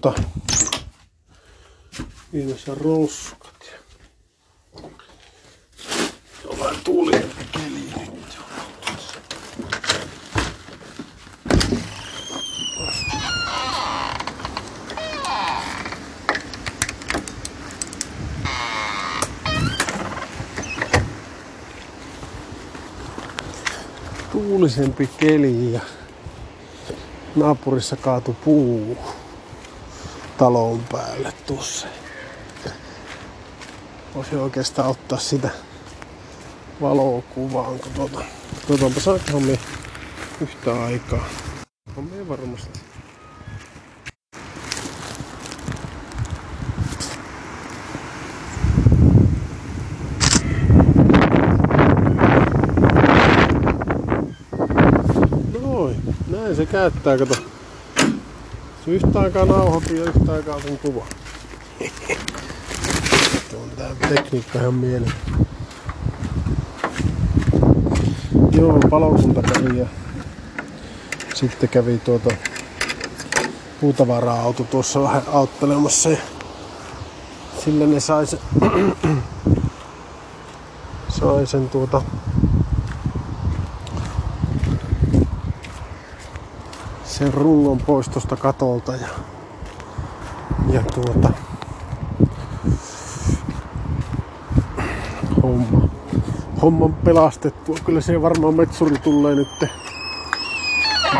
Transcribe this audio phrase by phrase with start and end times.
[0.00, 0.22] tuota
[2.32, 3.72] viimeisen roskat.
[3.72, 3.78] Ja
[6.44, 7.12] jollain tuuli
[7.52, 8.38] keli nyt.
[24.32, 25.80] Tuulisempi keli ja
[27.36, 28.98] naapurissa kaatu puu
[30.42, 31.86] talon päälle tuossa.
[34.14, 35.50] Voisi oikeastaan ottaa sitä
[36.80, 38.24] valokuvaan, kun tuota,
[38.54, 39.58] katsotaanpa saankohan me
[40.40, 41.24] yhtä aikaa.
[41.96, 42.80] On me varmasti.
[55.62, 57.51] Noin, näin se käyttää, kato.
[58.86, 61.06] Yhtä aikaa nauhoitin ja yhtä aikaa sen kuva.
[63.54, 65.12] On tää tekniikka ihan mieleen.
[68.50, 69.86] Joo, palokunta kävi ja
[71.34, 72.30] sitten kävi tuota
[73.80, 76.18] puutavara-auto tuossa vähän auttelemassa ja
[77.64, 78.38] sillä ne sai sen,
[81.20, 82.02] sai sen tuota
[87.12, 89.08] sen rullon pois tuosta katolta ja,
[90.72, 91.32] ja tuota
[95.42, 95.88] homma,
[96.62, 97.76] homman pelastettua.
[97.84, 99.48] Kyllä se varmaan metsuri tulee nyt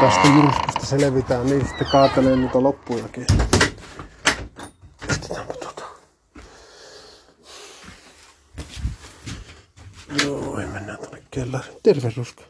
[0.00, 3.26] tästä myrskystä selvitään, niin sitten kaatelee niitä loppujakin.
[5.06, 5.82] Pistetäänkö tuota.
[10.24, 10.58] Joo,
[10.96, 11.76] tuonne kellariin.
[11.82, 12.42] Terve Ruska.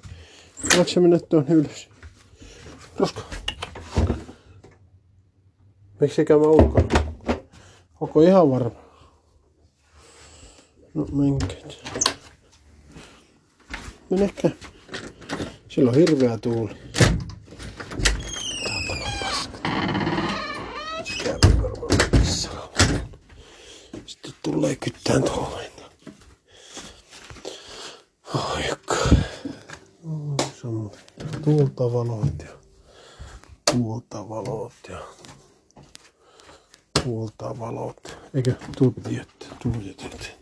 [0.70, 1.91] Haluatko mennä tuon ylös?
[2.98, 3.20] Ruska.
[6.00, 6.88] Miksi se käymään ulkona?
[8.00, 8.70] Onko ihan varma?
[10.94, 11.56] No menkää.
[14.10, 14.50] Menekää.
[15.68, 16.74] Sillä on hirveä tuuli.
[24.06, 25.60] Sitten tulee kyttään tuolla.
[28.34, 28.96] Aika.
[30.60, 30.90] Se on
[31.44, 32.61] tuulta valot ja
[33.72, 34.98] tuulta valot ja
[37.04, 38.18] tuulta valot.
[38.34, 40.38] Eikö tuulijet, tuulijet.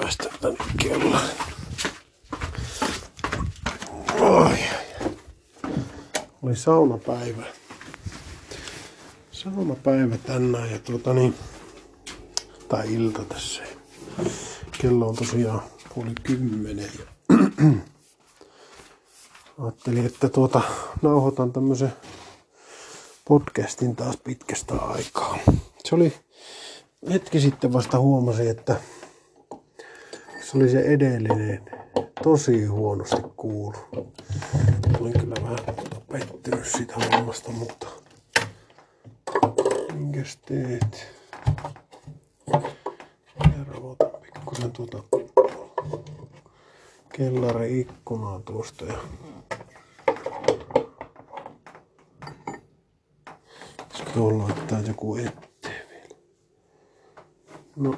[0.00, 1.28] Päästä tänne kellaan.
[4.20, 4.58] Oi.
[6.42, 7.44] Oli saunapäivä.
[9.32, 11.34] Saunapäivä tänään ja tuota niin,
[12.68, 13.62] tai ilta tässä.
[14.80, 15.62] Kello on tosiaan
[15.94, 16.90] puoli kymmenen.
[19.58, 20.60] ajattelin, että tuota,
[21.02, 21.92] nauhoitan tämmöisen
[23.28, 25.38] podcastin taas pitkästä aikaa.
[25.84, 26.12] Se oli
[27.10, 28.76] hetki sitten vasta huomasin, että
[30.40, 31.70] se oli se edellinen
[32.22, 33.76] tosi huonosti kuulu.
[35.00, 35.58] Olin kyllä vähän
[36.12, 37.86] pettynyt siitä hommasta, mutta
[39.92, 41.06] minkäs teet?
[43.38, 45.02] Ja ravotan pikkusen tuota
[47.12, 48.98] kellarin ikkunaa tuosta ja
[54.14, 56.16] Pitäisikö olla laittaa joku eteen vielä?
[57.76, 57.94] No.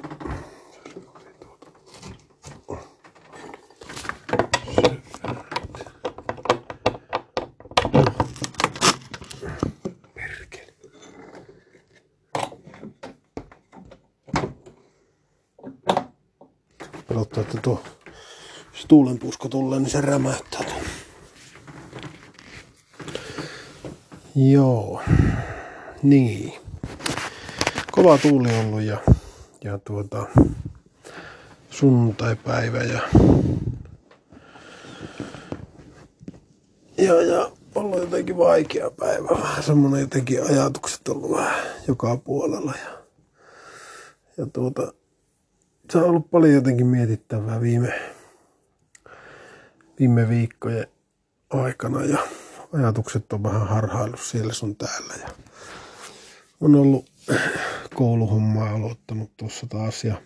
[17.07, 17.83] Pelottaa, että tuo
[18.73, 20.81] jos tuulenpusko tulee, niin se rämäyttää tuon.
[24.35, 25.01] Joo.
[26.03, 26.53] Niin.
[27.91, 28.97] Kova tuuli ollut ja,
[29.63, 30.25] ja tuota,
[31.69, 32.99] sunnuntaipäivä ja,
[36.97, 39.27] ja, ja ollut jotenkin vaikea päivä.
[39.29, 42.97] Vähän semmonen jotenkin ajatukset ollut vähän joka puolella ja,
[44.37, 44.93] ja tuota,
[45.91, 47.93] se on ollut paljon jotenkin mietittävää viime,
[49.99, 50.87] viime viikkojen
[51.49, 52.17] aikana ja
[52.73, 55.29] ajatukset on vähän harhaillut siellä sun täällä ja
[56.61, 57.11] on ollut
[57.95, 60.21] kouluhommaa aloittanut tuossa taas ja,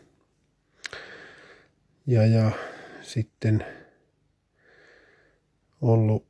[2.07, 2.51] ja, ja
[3.01, 3.65] sitten
[5.81, 6.25] ollut,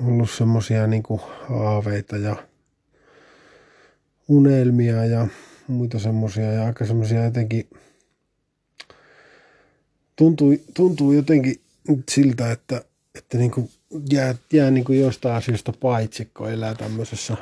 [0.00, 2.36] ollut semmosia niinku haaveita ja
[4.28, 5.26] unelmia ja
[5.66, 7.70] muita semmosia ja aika semmosia jotenkin
[10.16, 11.60] tuntuu, tuntuu jotenkin
[12.10, 13.70] siltä, että, että niinku
[14.10, 17.36] jää, jää niinku jostain asioista paitsi, kun elää tämmöisessä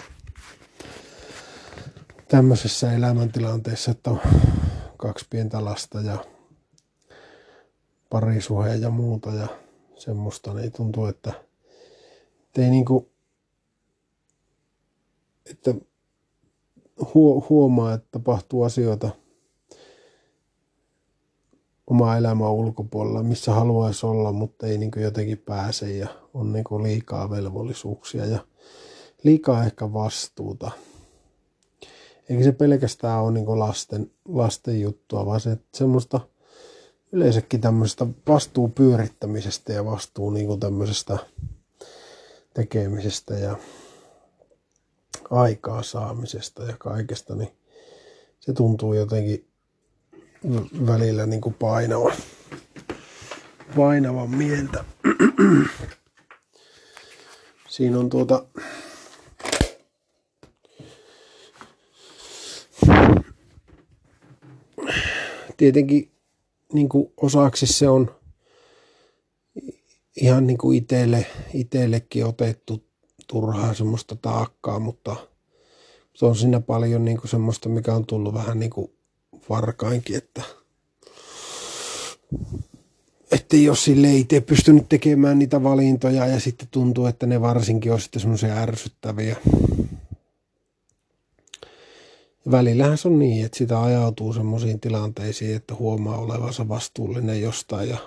[2.28, 4.20] tämmöisessä elämäntilanteessa, että on
[4.96, 6.24] kaksi pientä lasta ja
[8.10, 9.48] parisuhe ja muuta ja
[9.96, 11.32] semmoista, niin tuntuu, että
[12.58, 13.10] ei niinku,
[15.50, 15.74] että
[17.50, 19.10] huomaa, että tapahtuu asioita
[21.86, 27.30] oma elämä ulkopuolella, missä haluaisi olla, mutta ei niin jotenkin pääse ja on niin liikaa
[27.30, 28.38] velvollisuuksia ja
[29.22, 30.70] liikaa ehkä vastuuta.
[32.28, 36.20] Eikä se pelkästään ole niin lasten, lasten juttua, vaan se semmoista
[37.12, 41.18] yleensäkin tämmöisestä vastuu pyörittämisestä ja vastuu niin tämmöisestä
[42.54, 43.56] tekemisestä ja
[45.30, 47.52] aikaa saamisesta ja kaikesta, niin
[48.40, 49.48] se tuntuu jotenkin
[50.86, 52.12] välillä niin kuin painava,
[53.76, 54.84] painavan mieltä.
[57.68, 58.44] Siinä on tuota
[65.58, 66.10] tietenkin
[66.72, 68.14] niin kuin osaksi se on
[70.16, 72.84] ihan niin kuin itselle, itsellekin otettu
[73.26, 75.16] turhaa semmoista taakkaa, mutta
[76.14, 78.90] se on siinä paljon niin kuin semmoista, mikä on tullut vähän niin kuin
[79.48, 80.42] varkainkin, että
[83.32, 88.00] että jos sille itse pystynyt tekemään niitä valintoja ja sitten tuntuu, että ne varsinkin on
[88.00, 89.36] sitten semmoisia ärsyttäviä.
[92.50, 97.98] Välillähän se on niin, että sitä ajautuu semmoisiin tilanteisiin, että huomaa olevansa vastuullinen jostain ja,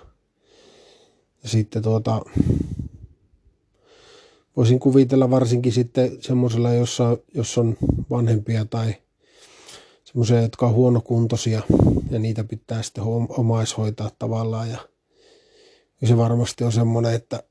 [1.43, 2.21] ja sitten tuota,
[4.57, 7.77] voisin kuvitella varsinkin sitten semmoisella, jossa, jos on
[8.09, 8.95] vanhempia tai
[10.03, 11.61] semmoisia, jotka on huonokuntoisia
[12.09, 14.77] ja niitä pitää sitten omaishoitaa tavallaan ja,
[16.01, 17.43] ja se varmasti on semmoinen, että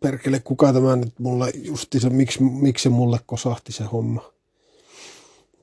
[0.00, 4.37] perkele, kuka tämä nyt mulle justi se, miksi, miksi se mulle kosahti se homma.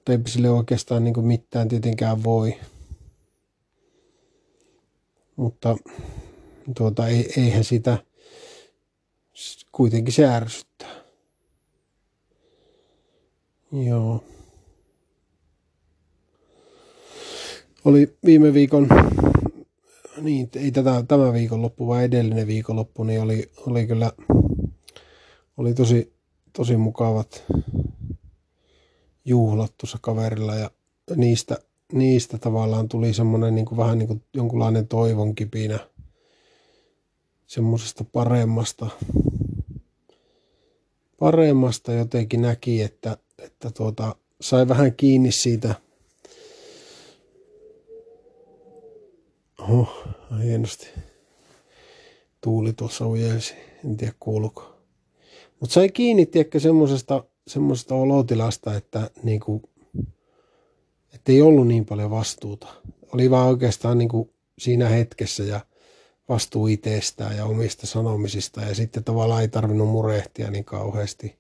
[0.06, 2.56] Mutta eipä sille oikeastaan niin mitään tietenkään voi.
[5.36, 5.78] Mutta
[6.78, 7.98] tuota, ei, eihän sitä,
[9.72, 10.96] kuitenkin se ärsyttää.
[13.72, 14.24] Joo.
[17.86, 18.88] Oli viime viikon,
[20.22, 24.12] niin ei tätä, tämä viikonloppu, vaan edellinen viikonloppu, niin oli, oli kyllä,
[25.58, 26.14] oli tosi,
[26.54, 27.44] tosi mukavat
[29.26, 30.72] juhlat tuossa kaverilla ja
[31.16, 31.58] niistä,
[31.94, 35.80] niistä tavallaan tuli semmoinen niin kuin, vähän niin kuin jonkunlainen toivon kipinä
[37.48, 38.88] semmoisesta paremmasta,
[41.20, 45.76] paremmasta jotenkin näki, että, että tuota, sai vähän kiinni siitä.
[49.60, 50.04] Oho,
[50.44, 50.88] hienosti.
[52.42, 53.54] Tuuli tuossa ujelsi,
[53.86, 54.76] en tiedä kuuluko.
[55.60, 59.70] Mutta sai kiinni, tiedäkö, semmoisesta, semmoisesta olotilasta, että niinku,
[61.14, 62.68] että ei ollut niin paljon vastuuta.
[63.14, 65.66] Oli vaan oikeastaan niinku siinä hetkessä ja
[66.30, 71.36] vastuu itsestään ja omista sanomisista ja sitten tavallaan ei tarvinnut murehtia niin kauheasti.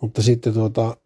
[0.00, 0.96] Mutta sitten tuota,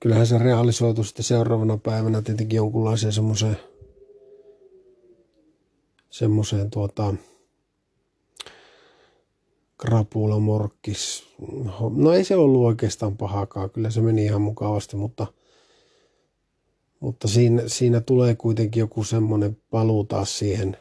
[0.00, 3.56] kyllähän se realisoitu sitten seuraavana päivänä tietenkin jonkunlaiseen semmoiseen
[6.10, 7.14] semmoiseen tuota,
[9.80, 11.24] krapula morkkis.
[11.96, 15.26] No ei se ollut oikeastaan pahakaan, kyllä se meni ihan mukavasti, mutta–
[17.00, 20.76] mutta siinä, siinä tulee kuitenkin joku semmoinen paluu taas siihen,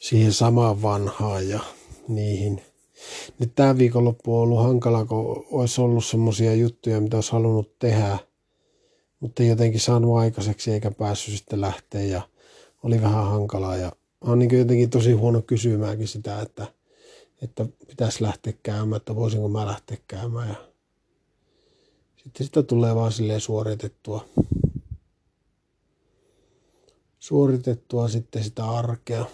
[0.00, 1.60] siihen samaan vanhaan ja
[2.08, 2.62] niihin.
[3.38, 8.18] Nyt tämä viikonloppu on ollut hankala, kun olisi ollut semmoisia juttuja, mitä olisi halunnut tehdä,
[9.20, 12.22] mutta ei jotenkin saanut aikaiseksi eikä päässyt sitten lähteä ja
[12.82, 13.76] oli vähän hankalaa.
[13.76, 16.66] Ja on niin jotenkin tosi huono kysymäänkin sitä, että,
[17.42, 20.48] että pitäisi lähteä käymään, että voisinko mä lähteä käymään.
[20.48, 20.56] Ja
[22.16, 24.28] sitten sitä tulee vaan silleen suoritettua
[27.26, 29.26] suoritettua sitten sitä arkea.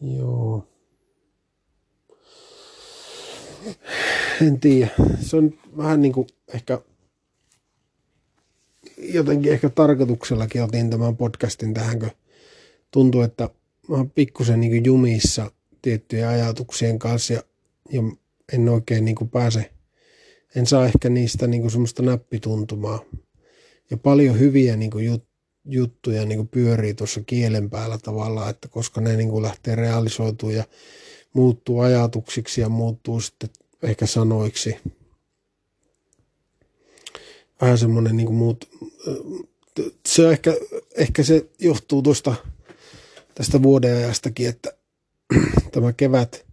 [0.00, 0.68] Joo.
[4.46, 4.90] En tiedä.
[5.20, 6.80] Se on vähän niin kuin ehkä
[8.98, 12.10] jotenkin ehkä tarkoituksellakin otin tämän podcastin tähän, kun
[12.90, 13.50] tuntuu, että
[13.88, 15.50] mä oon pikkusen niin jumissa
[15.82, 17.42] tiettyjen ajatuksien kanssa ja,
[17.90, 18.02] ja
[18.52, 19.70] en oikein niin kuin pääse,
[20.56, 23.04] en saa ehkä niistä niin kuin semmoista näppituntumaa
[23.90, 25.24] ja paljon hyviä niin kuin jut,
[25.64, 30.56] juttuja niin kuin pyörii tuossa kielen päällä tavallaan, että koska ne niin kuin lähtee realisoitumaan
[30.56, 30.64] ja
[31.32, 33.50] muuttuu ajatuksiksi ja muuttuu sitten
[33.82, 34.76] ehkä sanoiksi.
[37.60, 38.68] Vähän semmoinen niin kuin muut,
[40.06, 40.54] se ehkä,
[40.96, 42.34] ehkä se johtuu tuosta
[43.38, 44.72] tästä vuodenajastakin, että
[45.72, 46.46] tämä kevät,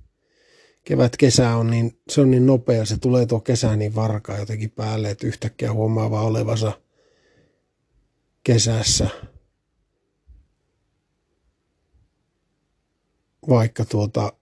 [0.83, 4.71] kevät, kesä on niin, se on niin nopea, se tulee tuo kesä niin varkaa jotenkin
[4.71, 6.71] päälle, että yhtäkkiä huomaa vaan olevansa
[8.43, 9.09] kesässä.
[13.49, 14.33] Vaikka tuota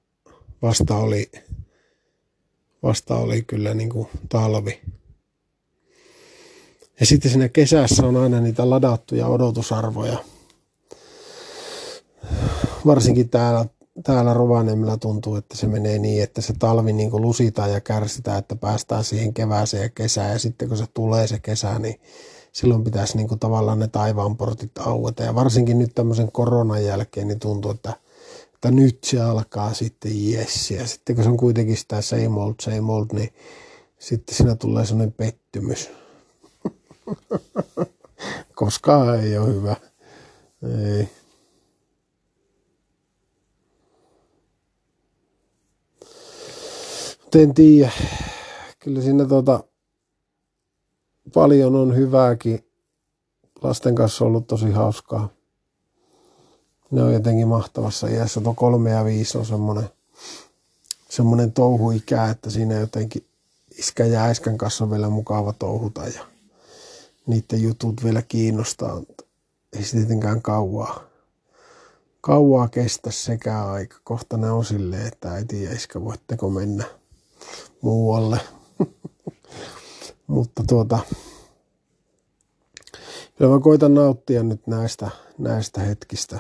[0.62, 1.32] vasta oli,
[2.84, 4.82] vasta oli kyllä niin kuin talvi.
[7.00, 10.33] Ja sitten siinä kesässä on aina niitä ladattuja odotusarvoja.
[12.86, 13.65] Varsinkin täällä,
[14.03, 18.39] täällä Rovaniemellä tuntuu, että se menee niin, että se talvi niin kuin lusitaan ja kärsitään,
[18.39, 20.32] että päästään siihen kevääseen ja kesään.
[20.32, 22.00] Ja sitten kun se tulee se kesä, niin
[22.51, 25.24] silloin pitäisi niin kuin tavallaan ne taivaanportit aueta.
[25.24, 27.94] Ja varsinkin nyt tämmöisen koronan jälkeen niin tuntuu, että,
[28.53, 30.72] että nyt se alkaa sitten jes.
[30.72, 33.34] Ja sitten kun se on kuitenkin sitä same old, same old, niin
[34.00, 35.92] sitten siinä tulee sellainen pettymys.
[38.56, 39.75] Koskaan ei ole hyvä.
[40.63, 41.23] Ei.
[47.40, 47.92] En tiedä.
[48.80, 49.63] Kyllä siinä tota,
[51.34, 52.66] paljon on hyvääkin.
[53.62, 55.30] Lasten kanssa on ollut tosi hauskaa.
[56.92, 58.42] Ne on jotenkin mahtavassa iässä.
[58.42, 59.90] Tuo kolme ja viisi on semmoinen,
[61.10, 63.25] semmoinen touhuikä, että siinä jotenkin
[63.78, 66.25] iskä ja äiskän kanssa on vielä mukava touhuta ja
[67.28, 69.02] niiden jutut vielä kiinnostaa.
[69.74, 71.04] Ei se tietenkään kauaa,
[72.22, 73.98] kauaa kestä sekä aika.
[74.04, 76.86] Kohta ne on silleen, että äiti ja iskä voitteko mennä
[77.84, 78.40] muualle.
[80.28, 81.00] Mutta tuota,
[83.36, 86.40] kyllä mä koitan nauttia nyt näistä, näistä hetkistä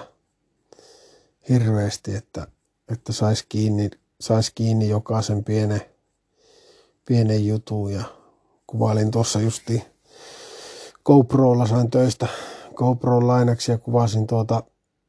[1.49, 2.47] hirveästi, että,
[2.91, 3.89] että sais kiinni,
[4.21, 5.81] sais kiinni jokaisen pienen,
[7.05, 8.03] pienen jutun ja
[8.67, 9.83] kuvailin tuossa justi
[11.05, 12.27] GoProlla sain töistä
[12.75, 14.63] GoPro lainaksi ja kuvasin tuota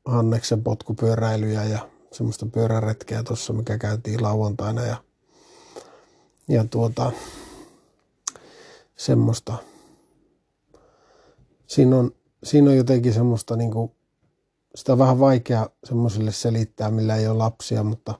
[0.04, 5.03] Hanneksen potkupyöräilyjä ja semmoista pyöräretkeä tuossa, mikä käytiin lauantaina ja,
[6.48, 7.12] ja tuota,
[8.96, 9.56] semmoista.
[11.66, 13.92] Siinä on, siinä on jotenkin semmoista niin kuin,
[14.74, 18.14] sitä on vähän vaikea semmoiselle selittää, millä ei ole lapsia, mutta,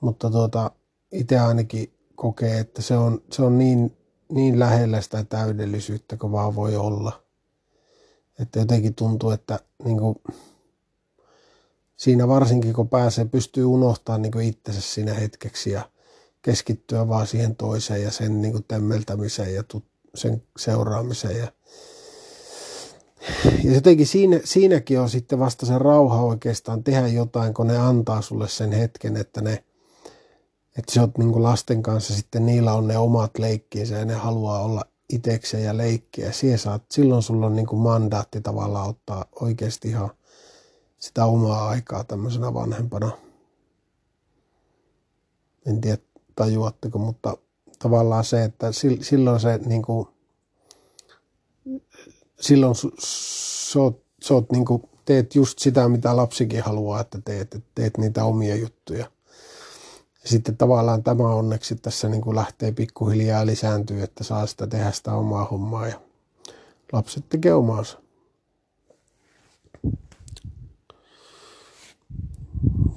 [0.00, 0.70] mutta tuota,
[1.12, 3.96] itse ainakin kokee, että se on, se on niin,
[4.28, 7.22] niin lähellä sitä täydellisyyttä kuin vaan voi olla.
[8.38, 10.18] Että jotenkin tuntuu, että niin kuin,
[11.96, 15.90] siinä varsinkin kun pääsee, pystyy unohtamaan niin itsensä siinä hetkeksi ja
[16.46, 19.62] keskittyä vaan siihen toiseen ja sen niin kuin temmeltämiseen ja
[20.14, 21.38] sen seuraamiseen.
[21.38, 21.52] Ja,
[23.64, 28.22] ja jotenkin siinä, siinäkin on sitten vasta se rauha oikeastaan tehdä jotain, kun ne antaa
[28.22, 29.64] sulle sen hetken, että ne
[30.78, 34.62] että sä oot niin lasten kanssa sitten, niillä on ne omat leikkinsä ja ne haluaa
[34.62, 36.30] olla itekseen ja leikkiä.
[36.56, 40.10] Saat, silloin sulla on niin kuin mandaatti tavallaan ottaa oikeasti ihan
[40.98, 43.10] sitä omaa aikaa tämmöisenä vanhempana.
[45.66, 45.98] En tiedä,
[46.36, 47.36] tajuatteko, mutta
[47.78, 48.66] tavallaan se, että
[49.00, 50.08] silloin se niin kuin,
[52.40, 52.74] silloin
[54.22, 58.56] sä oot, niin kuin, teet just sitä, mitä lapsikin haluaa, että teet, teet niitä omia
[58.56, 59.10] juttuja.
[60.22, 64.92] Ja sitten tavallaan tämä onneksi tässä niin kuin lähtee pikkuhiljaa lisääntyä, että saa sitä tehdä
[64.92, 66.00] sitä omaa hommaa ja
[66.92, 67.98] lapset tekee omaansa.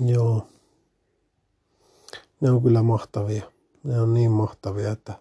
[0.05, 0.47] Joo
[2.41, 3.51] ne on kyllä mahtavia.
[3.83, 5.13] Ne on niin mahtavia, että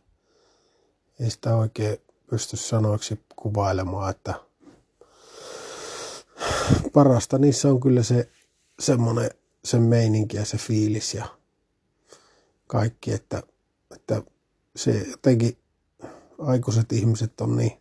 [1.20, 1.98] ei sitä oikein
[2.30, 4.34] pysty sanoiksi kuvailemaan, että
[6.92, 8.30] parasta niissä on kyllä se
[8.80, 9.30] semmoinen
[9.64, 11.26] se meininki ja se fiilis ja
[12.66, 13.42] kaikki, että,
[13.94, 14.22] että
[14.76, 15.58] se jotenkin
[16.38, 17.72] aikuiset ihmiset on niin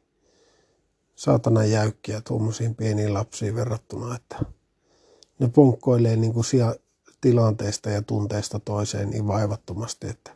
[1.16, 4.38] saatana jäykkiä tuommoisiin pieniin lapsiin verrattuna, että
[5.40, 6.46] ne ponkkoilee niin kuin
[7.28, 10.32] tilanteesta ja tunteesta toiseen niin vaivattomasti, että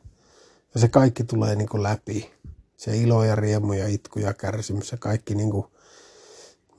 [0.74, 2.32] ja se kaikki tulee niin kuin läpi.
[2.78, 5.66] Se ilo ja riemu ja itku ja kärsimys ja kaikki niin kuin,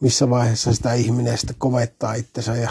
[0.00, 2.70] missä vaiheessa sitä ihminen sitten kovettaa itsensä ja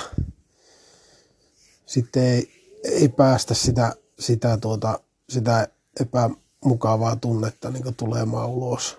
[1.86, 5.68] sitten ei, ei päästä sitä, sitä, tuota, sitä
[6.00, 8.98] epämukavaa tunnetta niin tulemaan ulos.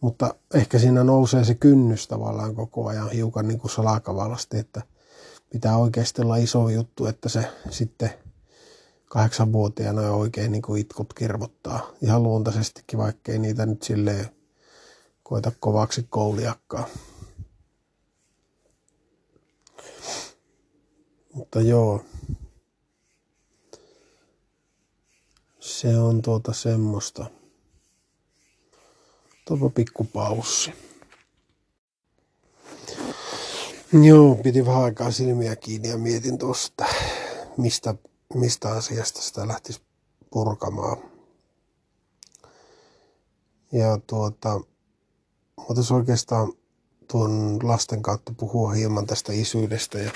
[0.00, 4.82] Mutta ehkä siinä nousee se kynnys tavallaan koko ajan hiukan niin kuin salakavalasti, että–
[5.56, 8.10] pitää oikeasti olla iso juttu, että se sitten
[9.06, 11.90] kahdeksanvuotiaana oikein niin kuin itkut kirvottaa.
[12.02, 14.26] Ihan luontaisestikin, vaikkei niitä nyt silleen
[15.22, 16.86] koeta kovaksi kouliakkaa.
[21.34, 22.04] Mutta joo.
[25.60, 27.30] Se on tuota semmoista.
[29.44, 30.72] Tuopa pikku paussi.
[33.92, 36.84] Joo, piti vähän aikaa silmiä kiinni ja mietin tuosta,
[37.56, 37.94] mistä,
[38.34, 39.80] mistä asiasta sitä lähtisi
[40.30, 40.96] purkamaan.
[43.72, 44.60] Ja tuota,
[45.68, 46.52] voitaisiin oikeastaan
[47.12, 50.10] tuon lasten kautta puhua hieman tästä isyydestä ja,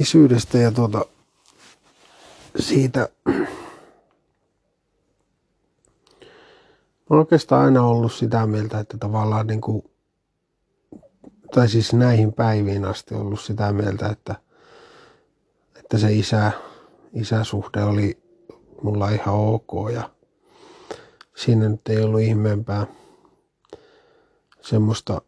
[0.00, 1.04] isyydestä ja tuota,
[2.60, 3.08] siitä,
[7.10, 9.82] olen oikeastaan aina ollut sitä mieltä, että tavallaan niin kuin,
[11.54, 14.34] tai siis näihin päiviin asti ollut sitä mieltä, että,
[15.76, 16.52] että se isä,
[17.12, 18.18] isäsuhde oli
[18.82, 20.10] mulla ihan ok ja
[21.36, 22.86] siinä nyt ei ollut ihmeempää
[24.60, 25.22] semmoista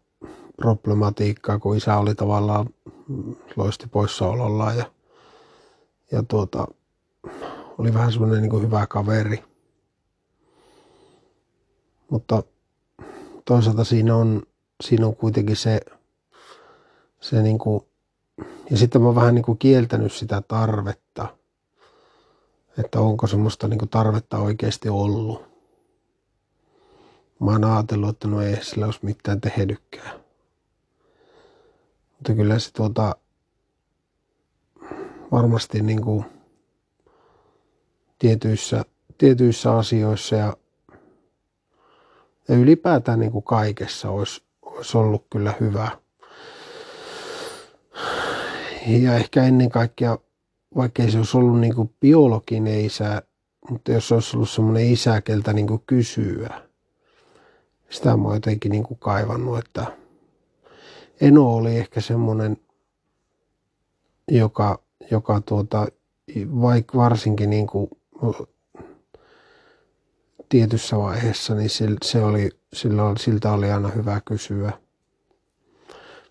[0.56, 2.66] problematiikkaa, kun isä oli tavallaan
[3.56, 4.84] loisti poissaolollaan ja,
[6.12, 6.66] ja tuota,
[7.78, 9.44] oli vähän semmoinen niin hyvä kaveri.
[12.10, 12.42] Mutta
[13.44, 14.42] toisaalta siinä on,
[14.82, 15.80] siinä on kuitenkin se,
[17.20, 17.84] se niin kuin,
[18.70, 21.38] ja sitten mä oon vähän niin kuin kieltänyt sitä tarvetta,
[22.78, 25.48] että onko semmoista niin kuin tarvetta oikeasti ollut.
[27.40, 30.12] Mä oon ajatellut, että no ei sillä olisi mitään tehdykkää.
[32.10, 33.16] Mutta kyllä se tuota,
[35.32, 36.24] varmasti niin kuin
[38.18, 38.84] tietyissä,
[39.18, 40.56] tietyissä asioissa ja,
[42.48, 45.90] ja ylipäätään niin kuin kaikessa olisi, olisi ollut kyllä hyvä.
[48.86, 50.18] Ja ehkä ennen kaikkea,
[50.76, 53.22] vaikka se olisi ollut niin kuin biologinen isä,
[53.70, 56.60] mutta jos olisi ollut semmoinen isä, keltä niin kuin kysyä,
[57.90, 59.86] sitä mä oon jotenkin niin kuin kaivannut, että
[61.20, 62.56] Eno oli ehkä semmoinen,
[64.28, 65.86] joka, joka tuota,
[66.60, 67.90] vaikka varsinkin niin kuin
[70.48, 74.72] tietyssä vaiheessa, niin se, se oli, sillä, siltä oli aina hyvä kysyä.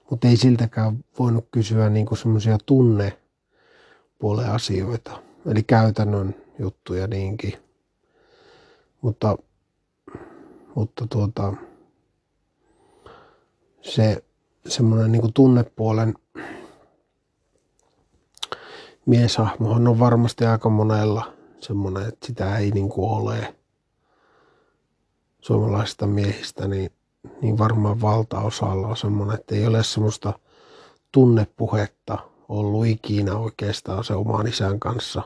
[0.09, 7.53] Mutta ei siltäkään voinut kysyä niinku semmoisia tunnepuolen asioita, eli käytännön juttuja niinkin.
[9.01, 9.37] Mutta,
[10.75, 11.53] mutta tuota,
[13.81, 14.23] se
[14.67, 16.13] semmoinen niinku tunnepuolen
[19.05, 23.55] mieshahmohan on varmasti aika monella semmoinen, että sitä ei niin kuin ole
[25.41, 26.91] suomalaisista miehistä, niin,
[27.41, 30.39] niin varmaan valtaosalla on semmoinen, että ei ole semmoista
[31.11, 32.17] tunnepuhetta
[32.49, 35.23] ollut ikinä oikeastaan se oman isän kanssa.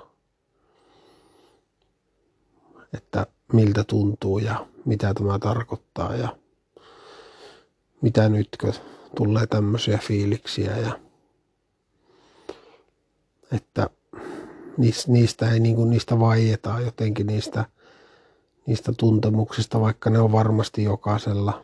[2.93, 6.35] Että miltä tuntuu ja mitä tämä tarkoittaa ja
[8.01, 8.73] mitä nytkö
[9.15, 10.99] tulee tämmöisiä fiiliksiä ja
[13.51, 13.89] että
[15.07, 17.65] niistä ei niin kuin, niistä vaietaan jotenkin niistä,
[18.65, 21.63] niistä tuntemuksista, vaikka ne on varmasti jokaisella.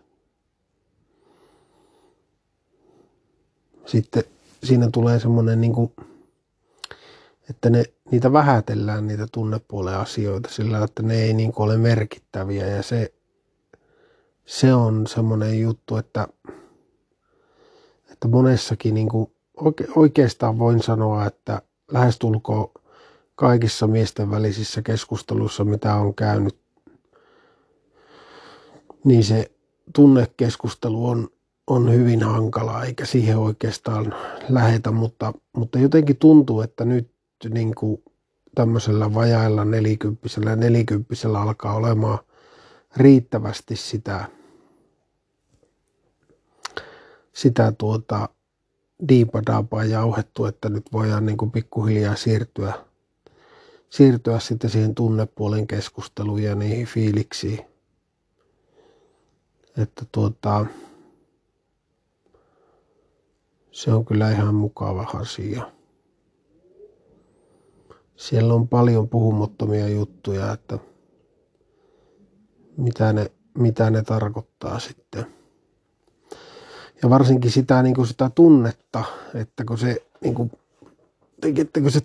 [3.88, 4.24] Sitten
[4.64, 5.92] siinä tulee semmoinen, niin kuin,
[7.50, 12.68] että ne, niitä vähätellään niitä tunnepuolen asioita sillä, että ne ei niin kuin ole merkittäviä.
[12.68, 13.14] Ja se,
[14.46, 16.28] se on semmoinen juttu, että,
[18.12, 19.32] että monessakin niin kuin,
[19.96, 22.72] oikeastaan voin sanoa, että lähestulkoon
[23.36, 26.58] kaikissa miesten välisissä keskusteluissa, mitä on käynyt,
[29.04, 29.52] niin se
[29.96, 31.30] tunnekeskustelu on,
[31.68, 34.16] on hyvin hankala, eikä siihen oikeastaan
[34.50, 37.12] lähetä, mutta, mutta jotenkin tuntuu, että nyt
[37.50, 38.04] niin kuin
[38.56, 42.20] tämmöisellä vajailla nelikymppisellä nelikymppisellä alkaa olemaan
[42.98, 44.26] riittävästi sitä,
[47.34, 48.30] sitä tuota,
[49.10, 52.74] diipadaapaa jauhettu, että nyt voidaan niin kuin pikkuhiljaa siirtyä,
[53.90, 57.60] siirtyä sitten siihen tunnepuolen keskusteluun ja niihin fiiliksiin.
[59.78, 60.66] Että tuota,
[63.78, 65.72] se on kyllä ihan mukava asia.
[68.16, 70.80] Siellä on paljon puhumottomia juttuja, että
[72.78, 75.26] mitä ne, mitä ne tarkoittaa sitten
[77.04, 80.52] ja varsinkin sitä, niin kuin sitä tunnetta, että kun se, niin kuin,
[81.58, 82.02] että kun se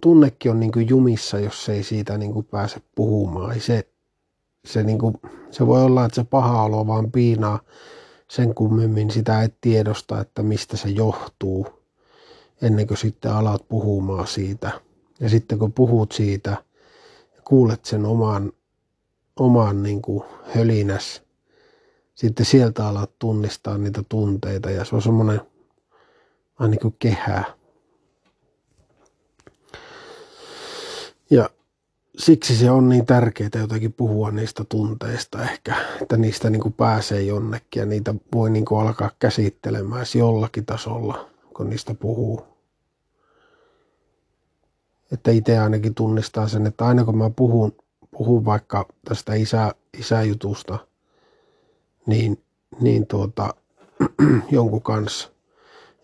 [0.00, 3.60] tunnekin on niin kuin jumissa, jos ei siitä niin kuin pääse puhumaan.
[3.60, 3.88] se,
[4.64, 5.14] se, niin kuin,
[5.50, 7.60] se voi olla, että se paha olo vaan piinaa
[8.30, 11.66] sen kummemmin sitä et tiedosta, että mistä se johtuu,
[12.62, 14.80] ennen kuin sitten alat puhumaan siitä.
[15.20, 16.56] Ja sitten kun puhut siitä
[17.44, 18.52] kuulet sen oman,
[19.36, 21.22] oman niin kuin hölinäs,
[22.14, 25.40] sitten sieltä alat tunnistaa niitä tunteita ja se on semmoinen
[26.58, 27.44] aina kuin kehää.
[31.30, 31.50] Ja
[32.18, 37.22] siksi se on niin tärkeää jotenkin puhua niistä tunteista ehkä, että niistä niin kuin pääsee
[37.22, 42.46] jonnekin ja niitä voi niin kuin alkaa käsittelemään jollakin tasolla, kun niistä puhuu.
[45.12, 47.76] että itse ainakin tunnistaa sen, että aina kun mä puhun,
[48.10, 50.78] puhun vaikka tästä isä, isäjutusta,
[52.06, 52.42] niin,
[52.80, 53.54] niin tuota,
[54.50, 55.30] jonkun kanssa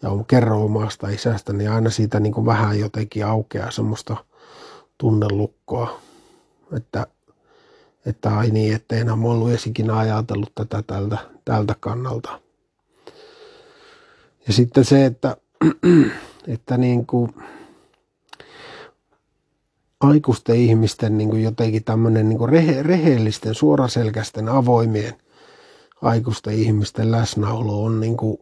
[0.03, 4.17] ja kerro omasta isästä, niin aina siitä niin kuin vähän jotenkin aukeaa semmoista
[4.99, 6.01] tunnelukkoa,
[6.77, 7.07] että,
[8.07, 12.41] että ai niin, ettei enää ollut esikin ajatellut tätä tältä, tältä kannalta.
[14.47, 15.37] Ja sitten se, että,
[16.55, 17.35] että niin kuin
[20.01, 25.15] aikuisten ihmisten niin kuin jotenkin tämmöinen niin kuin rehe, rehellisten, suoraselkäisten, avoimien
[26.03, 28.39] aikuisten ihmisten läsnäolo on niin kuin,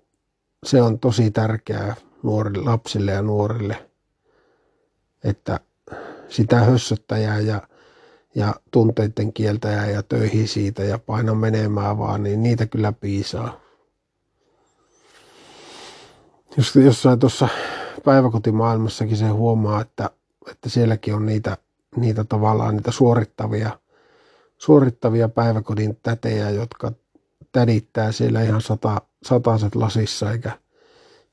[0.66, 3.88] se on tosi tärkeää nuorille, lapsille ja nuorille,
[5.24, 5.60] että
[6.28, 7.62] sitä hössöttäjää ja,
[8.34, 13.60] ja tunteiden kieltäjää ja töihin siitä ja paina menemään vaan, niin niitä kyllä piisaa.
[16.56, 17.48] Jos jossain tuossa
[18.04, 20.10] päiväkotimaailmassakin se huomaa, että,
[20.50, 21.56] että sielläkin on niitä,
[21.96, 23.78] niitä tavallaan niitä suorittavia,
[24.58, 26.92] suorittavia päiväkodin tätejä, jotka
[27.52, 30.58] tädittää siellä ihan sata, sataset lasissa eikä,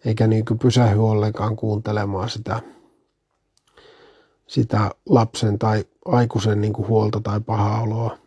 [0.05, 2.59] eikä niin kuin pysähy ollenkaan kuuntelemaan sitä,
[4.47, 8.17] sitä lapsen tai aikuisen niin kuin huolta tai pahaa oloa.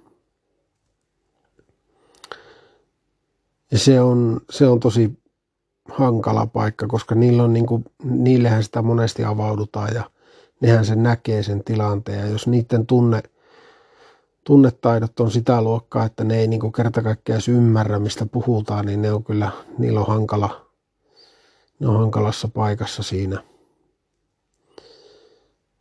[3.70, 5.22] Ja se on, se on tosi
[5.88, 10.10] hankala paikka, koska niillä on niin kuin, niillehän sitä monesti avaudutaan ja
[10.60, 12.18] nehän sen näkee sen tilanteen.
[12.18, 13.22] Ja jos niiden tunne,
[14.44, 19.02] tunnetaidot on sitä luokkaa, että ne ei niin kuin kerta kaikkiaan ymmärrä, mistä puhutaan, niin
[19.02, 20.66] ne on kyllä, niillä on hankala,
[21.78, 23.42] ne on hankalassa paikassa siinä.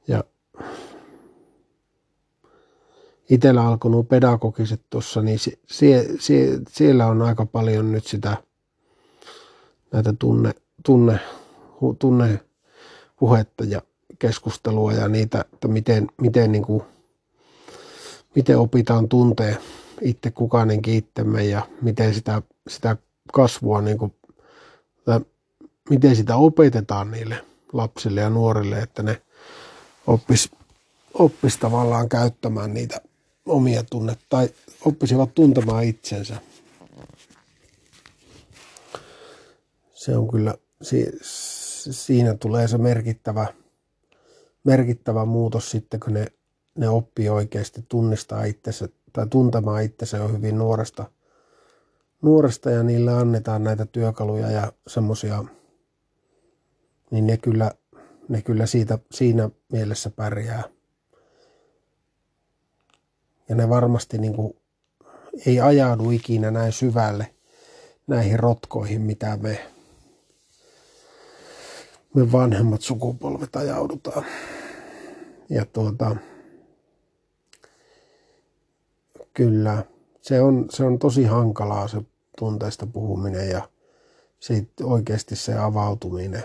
[0.08, 0.24] Ja
[3.32, 8.38] itsellä alkoi nuo pedagogiset tuossa, niin sie, sie, siellä on aika paljon nyt sitä
[9.92, 10.52] näitä tunne,
[10.86, 11.20] tunne,
[12.00, 12.40] tunne
[13.20, 13.82] puhetta ja
[14.20, 16.84] keskustelua ja niitä, että miten, miten niin kuin
[18.36, 19.58] miten opitaan tuntee
[20.02, 22.98] itse kukainenkin itsemme ja miten sitä, sitä
[23.34, 24.14] kasvua, niin kuin,
[25.06, 25.20] tai
[25.90, 29.22] miten sitä opetetaan niille lapsille ja nuorille, että ne
[30.08, 30.52] oppis,
[31.14, 33.02] oppis tavallaan käyttämään niitä
[33.46, 34.50] omia tunnet tai
[34.86, 36.36] oppisivat tuntemaan itsensä.
[39.94, 40.56] Se on kyllä,
[41.92, 43.48] siinä tulee se merkittävä,
[44.64, 46.28] merkittävä muutos sitten, kun ne
[46.76, 51.12] ne oppii oikeasti tunnistaa itsensä tai tuntemaan itsensä jo hyvin nuoresta,
[52.22, 55.44] nuoresta ja niille annetaan näitä työkaluja ja semmoisia,
[57.12, 57.72] niin ne kyllä,
[58.30, 60.64] ne kyllä siitä, siinä mielessä pärjää.
[63.52, 64.54] Ja ne varmasti niin kuin,
[65.46, 67.34] ei ajaudu ikinä näin syvälle
[68.08, 69.68] näihin rotkoihin, mitä me,
[72.16, 74.26] me vanhemmat sukupolvet ajaudutaan.
[75.50, 76.16] Ja tuota,
[79.34, 79.84] Kyllä,
[80.22, 82.02] se on, se on tosi hankalaa se
[82.38, 83.70] tunteista puhuminen ja
[84.40, 86.44] siitä oikeasti se avautuminen,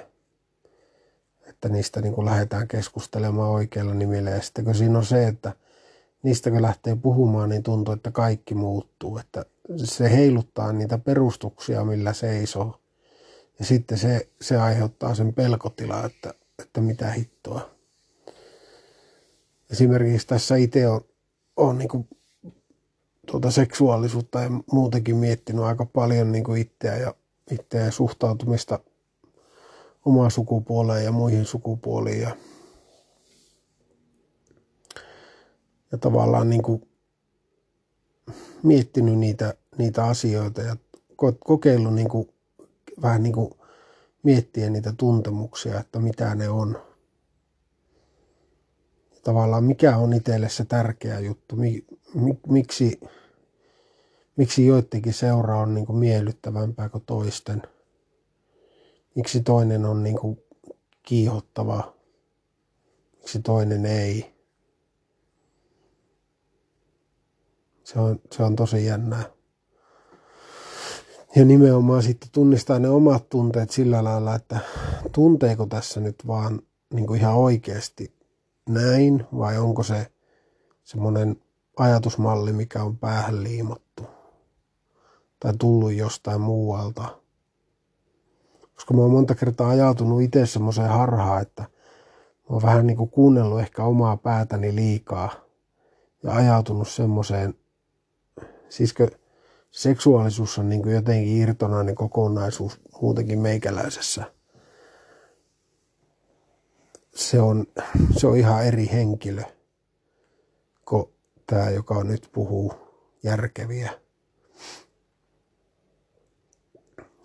[1.46, 4.30] että niistä niin kuin lähdetään keskustelemaan oikealla nimillä.
[4.30, 5.52] Ja sitten kun siinä on se, että
[6.26, 9.18] niistä kun lähtee puhumaan, niin tuntuu, että kaikki muuttuu.
[9.18, 9.44] Että
[9.84, 12.80] se heiluttaa niitä perustuksia, millä seisoo.
[13.58, 17.70] Ja sitten se, se aiheuttaa sen pelkotilaa, että, että mitä hittoa.
[19.70, 21.00] Esimerkiksi tässä itse on,
[21.56, 22.08] on niin
[23.26, 27.14] tuota seksuaalisuutta ja muutenkin miettinyt aika paljon niin kuin itseä ja
[27.50, 28.78] itseä suhtautumista
[30.04, 32.36] omaan sukupuoleen ja muihin sukupuoliin ja,
[35.96, 36.88] ja tavallaan niin kuin
[38.62, 40.76] miettinyt niitä, niitä asioita ja
[41.44, 42.28] kokeillut niin kuin,
[43.02, 43.50] vähän niin kuin
[44.22, 46.78] miettiä niitä tuntemuksia, että mitä ne on.
[49.14, 51.56] Ja tavallaan mikä on itselle se tärkeä juttu,
[52.48, 53.00] miksi,
[54.36, 57.62] miksi joidenkin seura on niin kuin miellyttävämpää kuin toisten.
[59.14, 60.42] Miksi toinen on niin kuin
[61.02, 61.94] kiihottava,
[63.18, 64.35] miksi toinen ei.
[67.86, 69.24] Se on, se on tosi jännää.
[71.36, 74.58] Ja nimenomaan sitten tunnistaa ne omat tunteet sillä lailla, että
[75.12, 76.60] tunteeko tässä nyt vaan
[76.94, 78.12] niin kuin ihan oikeasti
[78.68, 80.06] näin vai onko se
[80.84, 81.36] semmoinen
[81.76, 84.02] ajatusmalli, mikä on päähän liimattu
[85.40, 87.08] tai tullut jostain muualta.
[88.74, 91.68] Koska mä oon monta kertaa ajautunut itse semmoiseen harhaan, että mä
[92.48, 95.30] oon vähän niin kuin kuunnellut ehkä omaa päätäni liikaa
[96.22, 97.54] ja ajautunut semmoiseen,
[98.68, 99.08] siiskö
[99.70, 104.36] seksuaalisuus on niin kuin jotenkin irtonainen kokonaisuus muutenkin meikäläisessä.
[107.16, 107.66] se on,
[108.18, 109.42] se on ihan eri henkilö
[110.88, 111.04] kuin
[111.46, 112.74] tämä, joka nyt puhuu
[113.22, 113.92] järkeviä.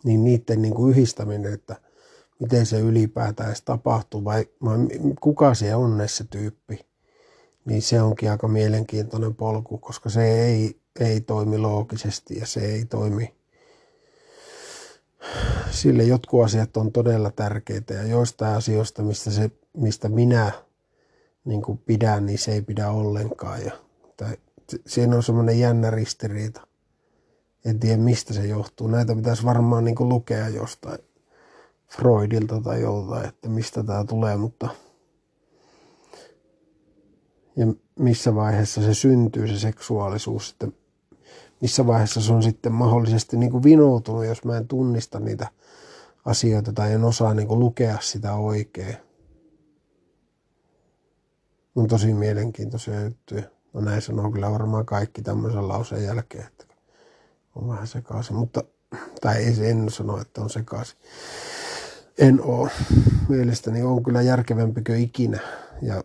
[0.03, 1.75] Niin niiden niin kuin yhdistäminen, että
[2.39, 4.77] miten se ylipäätään edes tapahtuu vai, vai
[5.21, 6.85] kuka se on se tyyppi,
[7.65, 12.85] niin se onkin aika mielenkiintoinen polku, koska se ei, ei toimi loogisesti ja se ei
[12.85, 13.33] toimi
[15.71, 20.51] sille jotkut asiat on todella tärkeitä ja joistain asioista, mistä, se, mistä minä
[21.45, 23.65] niin kuin pidän, niin se ei pidä ollenkaan.
[23.65, 23.71] Ja,
[24.17, 24.37] tai,
[24.87, 26.67] siinä on semmoinen jännä ristiriita.
[27.65, 28.87] En tiedä mistä se johtuu.
[28.87, 30.99] Näitä pitäisi varmaan niin kuin lukea jostain
[31.87, 34.69] Freudilta tai joltain, että mistä tämä tulee, mutta
[37.55, 37.65] ja
[37.99, 40.80] missä vaiheessa se syntyy se seksuaalisuus, että
[41.61, 45.47] missä vaiheessa se on sitten mahdollisesti niin kuin vinoutunut, jos mä en tunnista niitä
[46.25, 48.97] asioita tai en osaa niin kuin lukea sitä oikein.
[51.75, 53.43] On tosi mielenkiintoisia juttuja.
[53.73, 56.65] No näin sanoo kyllä varmaan kaikki tämmöisen lauseen jälkeen, että
[57.55, 58.63] on vähän sekaisin, mutta,
[59.21, 60.97] tai ei en sano, että on sekaisin.
[62.17, 62.69] En oo.
[63.29, 65.39] Mielestäni on kyllä järkevämpi kuin ikinä
[65.81, 66.03] ja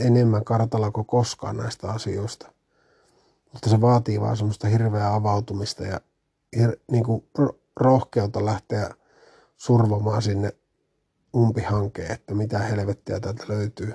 [0.00, 2.53] enemmän kartalla kuin koskaan näistä asioista.
[3.54, 6.00] Mutta se vaatii vaan semmoista hirveää avautumista ja
[6.56, 7.28] hir, niin kuin
[7.76, 8.90] rohkeutta lähteä
[9.56, 10.52] survomaan sinne
[11.36, 13.94] umpihankeen, että mitä helvettiä täältä löytyy.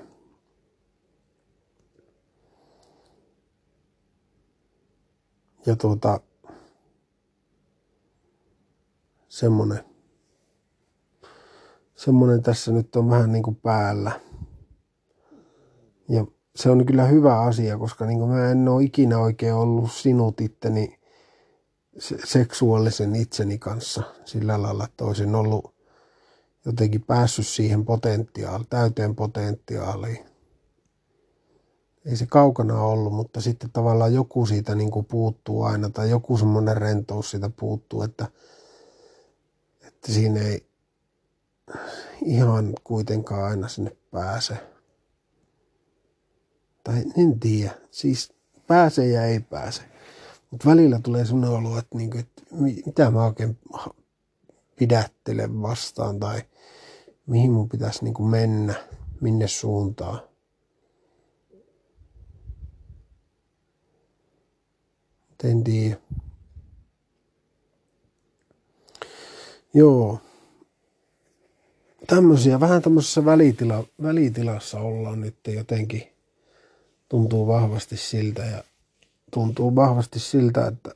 [5.65, 6.19] Ja tuota,
[9.27, 9.83] semmonen,
[11.95, 14.19] semmonen tässä nyt on vähän niin kuin päällä.
[16.09, 19.91] Ja se on kyllä hyvä asia, koska niin kuin mä en ole ikinä oikein ollut
[19.91, 20.99] sinut itteni
[22.23, 25.75] seksuaalisen itseni kanssa sillä lailla, että olisin ollut
[26.65, 30.25] jotenkin päässyt siihen potentiaaliin, täyteen potentiaaliin.
[32.05, 36.37] Ei se kaukana ollut, mutta sitten tavallaan joku siitä niin kuin puuttuu aina tai joku
[36.37, 38.27] semmoinen rentous siitä puuttuu, että,
[39.81, 40.65] että siinä ei
[42.25, 44.57] ihan kuitenkaan aina sinne pääse.
[46.83, 48.33] Tai en tiedä, siis
[48.67, 49.81] pääsee ja ei pääse.
[50.51, 52.41] Mutta välillä tulee sellainen olo, että, niinku, että
[52.85, 53.57] mitä mä oikein
[54.75, 56.41] pidättelen vastaan tai
[57.27, 58.73] mihin mun pitäisi niinku mennä,
[59.21, 60.21] minne suuntaan.
[65.43, 65.97] En tiedä.
[69.73, 70.19] Joo.
[72.07, 76.18] Tämmöisiä, vähän tämmöisessä välitila, välitilassa ollaan nyt jotenkin
[77.09, 78.63] tuntuu vahvasti siltä ja
[79.31, 80.91] tuntuu vahvasti siltä, että,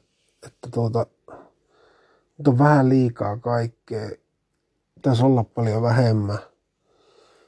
[0.45, 1.05] että tuota,
[2.37, 4.09] nyt on vähän liikaa kaikkea.
[4.95, 6.39] Pitäisi olla paljon vähemmän.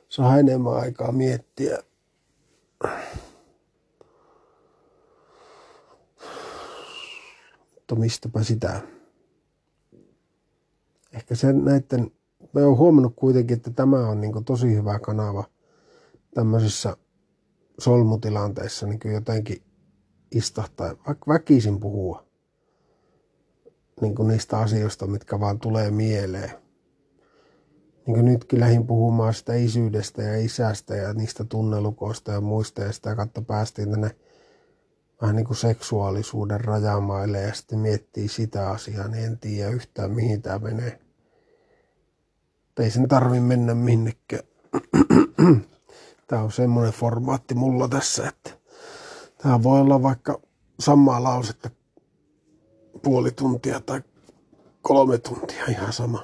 [0.09, 1.77] Saa enemmän aikaa miettiä.
[7.75, 8.81] Mutta mistäpä sitä.
[11.13, 12.11] Ehkä sen näiden,
[12.53, 15.43] mä oon huomannut kuitenkin, että tämä on niin tosi hyvä kanava
[16.33, 16.97] tämmöisissä
[17.79, 19.61] solmutilanteissa niin jotenkin
[20.31, 22.25] istahtaa, vaikka väkisin puhua
[24.01, 26.51] niin kuin niistä asioista, mitkä vaan tulee mieleen.
[28.07, 32.91] Niin kuin nytkin lähdin puhumaan sitä isyydestä ja isästä ja niistä tunnelukoista ja muista ja
[32.91, 34.15] sitä kautta päästiin tänne
[35.21, 40.41] vähän niin kuin seksuaalisuuden rajamaille ja sitten miettii sitä asiaa, niin en tiedä yhtään mihin
[40.41, 40.99] tämä menee.
[42.79, 44.43] Ei sen tarvi mennä minnekään.
[46.27, 48.49] Tämä on semmoinen formaatti mulla tässä, että
[49.37, 50.41] tämä voi olla vaikka
[50.79, 51.69] samaa lausetta
[53.03, 54.01] puoli tuntia tai
[54.81, 56.23] kolme tuntia, ihan sama.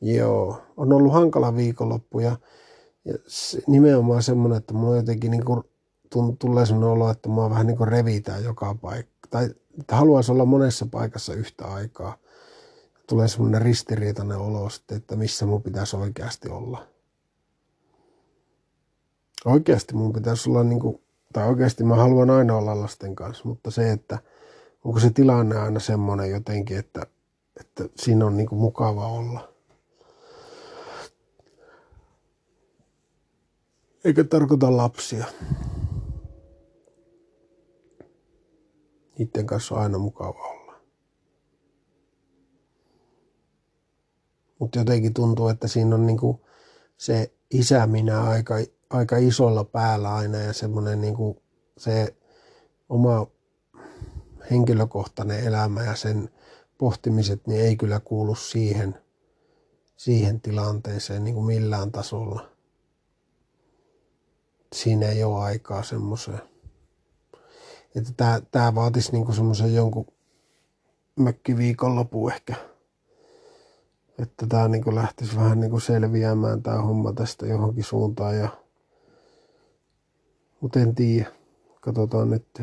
[0.00, 2.36] Joo, on ollut hankala viikonloppu ja,
[3.04, 5.62] ja se, nimenomaan semmoinen, että mulla jotenkin niin kuin,
[6.38, 9.28] tulee semmoinen olo, että mua vähän niin kuin revitään joka paikka.
[9.30, 12.16] Tai että haluaisi olla monessa paikassa yhtä aikaa
[13.12, 16.86] tulee semmoinen ristiriitainen olo sitten, että missä mun pitäisi oikeasti olla.
[19.44, 23.70] Oikeasti mun pitäisi olla niin kuin, tai oikeasti mä haluan aina olla lasten kanssa, mutta
[23.70, 24.18] se, että
[24.84, 27.06] onko se tilanne aina semmoinen jotenkin, että,
[27.60, 29.52] että siinä on niin kuin mukava olla.
[34.04, 35.26] Eikä tarkoita lapsia.
[39.18, 40.61] Niiden kanssa on aina mukava olla.
[44.62, 46.46] Mutta jotenkin tuntuu, että siinä on niinku
[46.96, 48.54] se isä minä aika,
[48.90, 51.42] aika isolla päällä aina ja semmoinen niinku
[51.78, 52.16] se
[52.88, 53.26] oma
[54.50, 56.30] henkilökohtainen elämä ja sen
[56.78, 58.98] pohtimiset niin ei kyllä kuulu siihen,
[59.96, 62.48] siihen tilanteeseen niin kuin millään tasolla.
[64.74, 66.40] Siinä ei ole aikaa semmoiseen.
[67.94, 70.06] Että tää, tää vaatisi niin semmoisen jonkun
[71.16, 72.71] mökkiviikonlopu ehkä.
[74.22, 78.38] Että tää niin lähtisi vähän niin kuin selviämään tää homma tästä johonkin suuntaan.
[78.38, 78.48] Ja...
[80.60, 81.32] Mutta en tiedä.
[81.80, 82.62] Katsotaan nyt.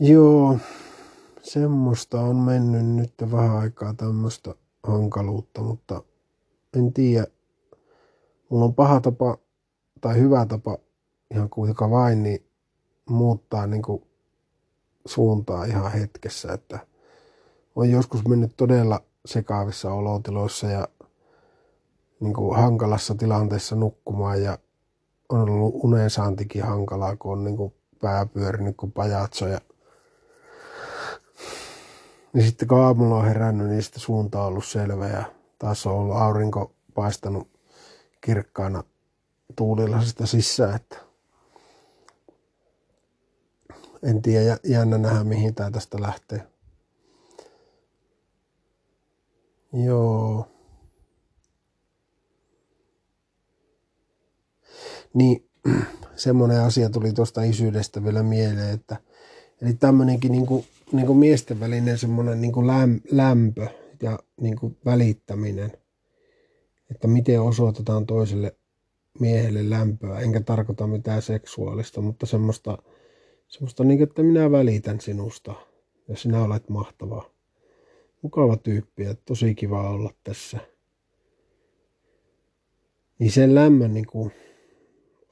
[0.00, 0.58] Joo,
[1.42, 6.02] semmoista on mennyt nyt vähän aikaa tämmöistä hankaluutta, mutta
[6.76, 7.26] en tiedä.
[8.48, 9.38] Mulla on paha tapa
[10.00, 10.78] tai hyvä tapa
[11.34, 12.46] ihan kuinka vain, niin
[13.08, 14.02] muuttaa niin kuin
[15.06, 16.91] suuntaa ihan hetkessä, että
[17.76, 20.88] on joskus mennyt todella sekaavissa olotiloissa ja
[22.20, 24.58] niin kuin hankalassa tilanteessa nukkumaan ja
[25.28, 29.60] on ollut unensaantikin hankalaa, kun on niin kuin pää pyörinyt kuin pajatso ja
[32.32, 35.24] niin sitten kun aamulla on herännyt, niin sitten suunta on ollut selvä ja
[35.58, 37.48] taas on ollut aurinko paistanut
[38.20, 38.84] kirkkaana
[39.56, 40.96] tuulilasista sisään, että
[44.02, 46.51] en tiedä, jännä nähdä mihin tämä tästä lähtee.
[49.72, 50.46] Joo.
[55.14, 55.48] Niin,
[56.16, 58.96] semmoinen asia tuli tuosta isyydestä vielä mieleen, että
[59.62, 62.66] eli tämmöinenkin niin kuin niin kuin miesten välinen semmoinen niin kuin
[63.10, 63.66] lämpö
[64.02, 65.72] ja niin kuin välittäminen,
[66.90, 68.56] että miten osoitetaan toiselle
[69.20, 72.78] miehelle lämpöä, enkä tarkoita mitään seksuaalista, mutta semmoista,
[73.48, 75.54] semmoista niin että minä välitän sinusta
[76.08, 77.31] ja sinä olet mahtava.
[78.22, 80.58] Mukava tyyppi ja tosi kiva olla tässä.
[83.18, 84.32] Niin sen lämmön niin kuin,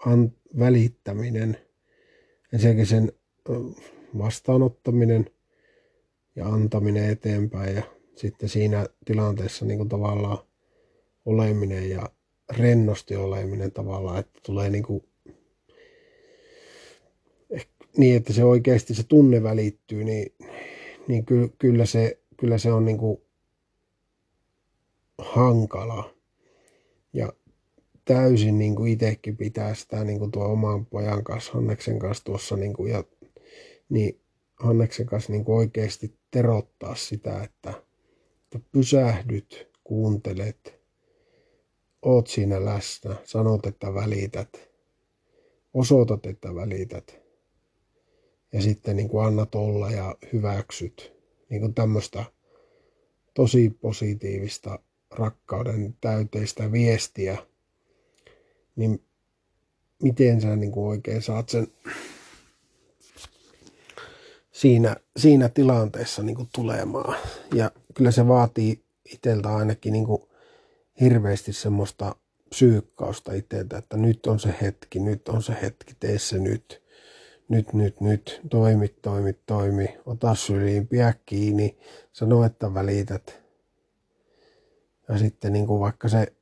[0.06, 1.56] an, välittäminen,
[2.52, 3.12] ensinnäkin sen
[4.18, 5.26] vastaanottaminen–
[6.36, 7.82] ja antaminen eteenpäin ja
[8.16, 10.38] sitten siinä tilanteessa niin kuin tavallaan
[11.24, 12.10] oleminen ja
[12.58, 15.04] rennosti oleminen tavallaan, että tulee niin kuin
[17.96, 20.32] niin, että se oikeasti se tunne välittyy, niin,
[21.08, 23.22] niin ky, kyllä, se, kyllä se on niin kuin
[25.18, 26.14] hankala.
[27.12, 27.32] Ja
[28.04, 32.56] täysin niin kuin itsekin pitää sitä niin kuin tuo oman pojan kanssa, Hanneksen kanssa tuossa,
[32.56, 33.04] niin kuin, ja,
[33.88, 34.20] niin
[34.56, 37.70] Hanneksen kanssa niin oikeasti terottaa sitä, että,
[38.42, 40.80] että pysähdyt, kuuntelet,
[42.02, 44.70] oot siinä läsnä, sanot, että välität,
[45.74, 47.20] osoitat, että välität
[48.52, 51.19] ja sitten niin kuin annat olla ja hyväksyt
[51.50, 52.24] niin kuin tämmöistä
[53.34, 54.78] tosi positiivista
[55.10, 57.38] rakkauden täyteistä viestiä,
[58.76, 59.02] niin
[60.02, 61.66] miten sä niin kuin oikein saat sen
[64.52, 67.18] siinä, siinä tilanteessa niin kuin tulemaan.
[67.54, 70.22] Ja kyllä se vaatii itseltä ainakin niin kuin
[71.00, 72.16] hirveästi semmoista
[72.48, 76.79] psyykkausta itseltä, että nyt on se hetki, nyt on se hetki, tee se nyt.
[77.50, 81.78] Nyt, nyt, nyt, toimi, toimi, toimi, ota syliin, pidä kiinni,
[82.12, 83.40] sano, että välität.
[85.08, 86.32] Ja sitten niin kuin vaikka se,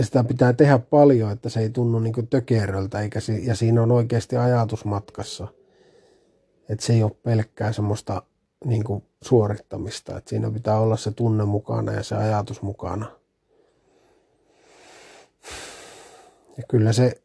[0.00, 3.92] sitä pitää tehdä paljon, että se ei tunnu niin kuin tökeröltä, eikä, ja siinä on
[3.92, 5.48] oikeasti ajatus matkassa–
[6.68, 8.22] että se ei ole pelkkää semmoista
[8.64, 13.06] niin kuin suorittamista, että siinä pitää olla se tunne mukana ja se ajatus mukana.
[16.56, 17.22] Ja kyllä se,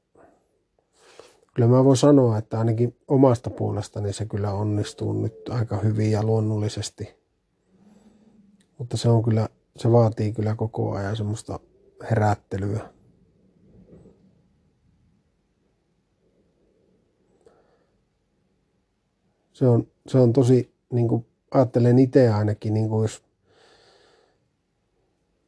[1.57, 6.23] kyllä mä voin sanoa, että ainakin omasta puolestani se kyllä onnistuu nyt aika hyvin ja
[6.23, 7.15] luonnollisesti.
[8.77, 11.59] Mutta se on kyllä, se vaatii kyllä koko ajan semmoista
[12.09, 12.89] herättelyä.
[19.53, 23.23] se on, se on tosi, niin kuin ajattelen itse ainakin, niin kuin jos,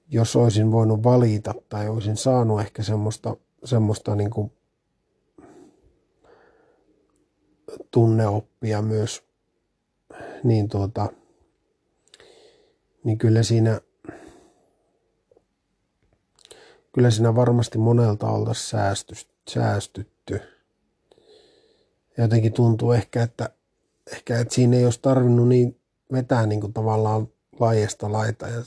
[0.07, 4.51] jos olisin voinut valita tai olisin saanut ehkä semmoista, semmoista niin kuin
[7.91, 9.23] tunneoppia myös,
[10.43, 11.09] niin tuota,
[13.03, 13.81] niin kyllä siinä,
[16.93, 18.81] kyllä siinä varmasti monelta oltaisiin
[19.49, 20.41] säästytty.
[22.17, 23.49] Ja jotenkin tuntuu ehkä, että
[24.11, 25.79] ehkä että siinä ei olisi tarvinnut niin
[26.11, 27.27] vetää niin kuin tavallaan
[27.59, 28.63] laajasta laita ja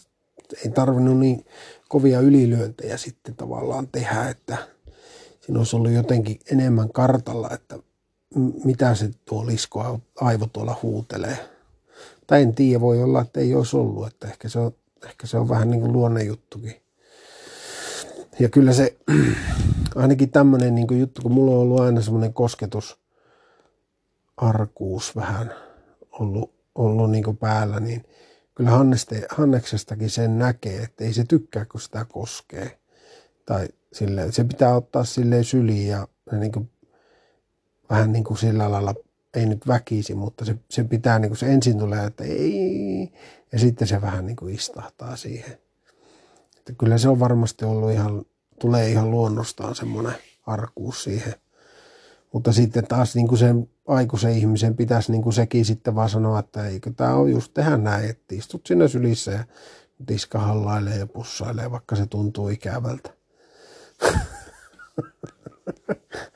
[0.64, 1.44] ei tarvinnut niin
[1.88, 4.56] kovia ylilyöntejä sitten tavallaan tehdä, että
[5.40, 7.78] siinä olisi ollut jotenkin enemmän kartalla, että
[8.64, 11.39] mitä se tuo lisko aivo tuolla huutelee.
[12.26, 14.72] Tai en tiedä, voi olla, että ei olisi ollut, että ehkä se on,
[15.05, 16.83] ehkä se on vähän niin kuin luonnejuttukin.
[18.41, 18.97] Ja kyllä se,
[19.95, 22.99] ainakin tämmöinen niin juttu, kun mulla on ollut aina semmoinen kosketus
[24.37, 25.55] arkuus vähän
[26.12, 28.05] ollut, ollut niin päällä, niin
[28.55, 32.78] kyllä Hanneste, Hanneksestakin sen näkee, että ei se tykkää, kun sitä koskee.
[33.47, 36.70] Tai silleen, se pitää ottaa silleen syliin ja, niin
[37.93, 38.95] vähän niin kuin sillä lailla,
[39.34, 43.12] ei nyt väkisi, mutta se, se pitää niin kuin se ensin tulee, että ei,
[43.53, 45.59] ja sitten se vähän niin kuin istahtaa siihen.
[46.59, 48.24] Että kyllä se on varmasti ollut ihan,
[48.61, 50.14] tulee ihan luonnostaan semmoinen
[50.47, 51.34] arkuus siihen.
[52.32, 56.38] Mutta sitten taas niin kuin sen aikuisen ihmisen pitäisi niin kuin sekin sitten vaan sanoa,
[56.38, 59.45] että eikö tämä ole just tehdä näin, että istut sinne sylissä ja
[60.07, 63.11] tiska hallailee ja pussailee, vaikka se tuntuu ikävältä.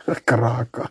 [0.08, 0.88] Aika raakaa.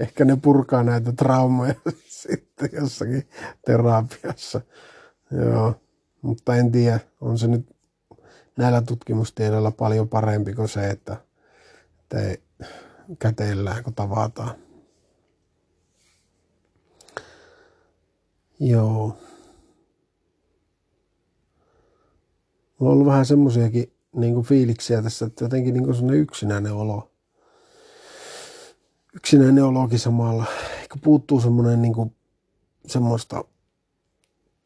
[0.00, 1.74] Ehkä ne purkaa näitä traumaja
[2.22, 3.28] sitten jossakin
[3.66, 4.60] terapiassa.
[5.30, 5.80] Joo,
[6.22, 7.76] mutta en tiedä, on se nyt
[8.56, 11.16] näillä tutkimustiedoilla paljon parempi kuin se, että,
[12.00, 12.42] että ei
[13.18, 14.54] käteillään kun tavataan.
[18.60, 19.18] Joo.
[22.78, 27.15] Mulla on ollut vähän semmoisiakin niin fiiliksiä tässä, että jotenkin niin kuin yksinäinen olo.
[29.16, 30.44] Yksinäinen olokin samalla.
[30.82, 32.16] Ehkä puuttuu semmoinen niin kuin,
[32.86, 33.44] semmoista,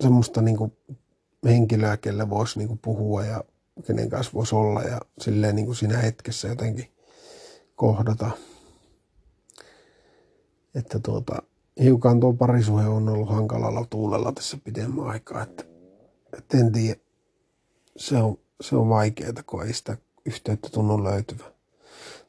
[0.03, 0.73] semmoista niin kuin
[1.45, 3.45] henkilöä, kelle voisi niin kuin puhua ja
[3.87, 6.93] kenen kanssa voisi olla ja silleen niin kuin siinä hetkessä jotenkin
[7.75, 8.31] kohdata.
[10.75, 11.43] Että tuota,
[11.83, 15.65] hiukan tuo parisuhe on ollut hankalalla tuulella tässä pidemmän aikaa, että,
[16.39, 17.01] että en tiedä,
[17.97, 19.97] se on, se on vaikeaa, kun ei sitä
[20.27, 21.45] yhteyttä tunnu löytyvä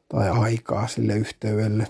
[0.08, 1.88] tai aikaa sille yhteydelle.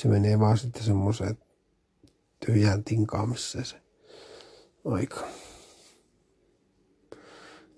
[0.00, 1.38] Se menee vaan sitten semmoiseen
[2.46, 3.76] tyhjään tinkaamiseen se
[4.84, 5.20] aika.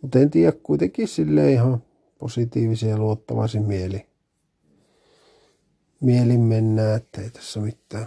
[0.03, 1.83] Mutta en tiedä, kuitenkin sille ihan
[2.19, 4.07] positiivisia ja luottavaisin mieli.
[6.01, 8.07] Mielin mennään, ettei tässä mitään.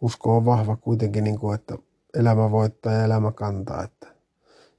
[0.00, 1.78] Usko on vahva kuitenkin, niin kuin, että
[2.14, 3.82] elämä voittaa ja elämä kantaa.
[3.84, 4.14] Että,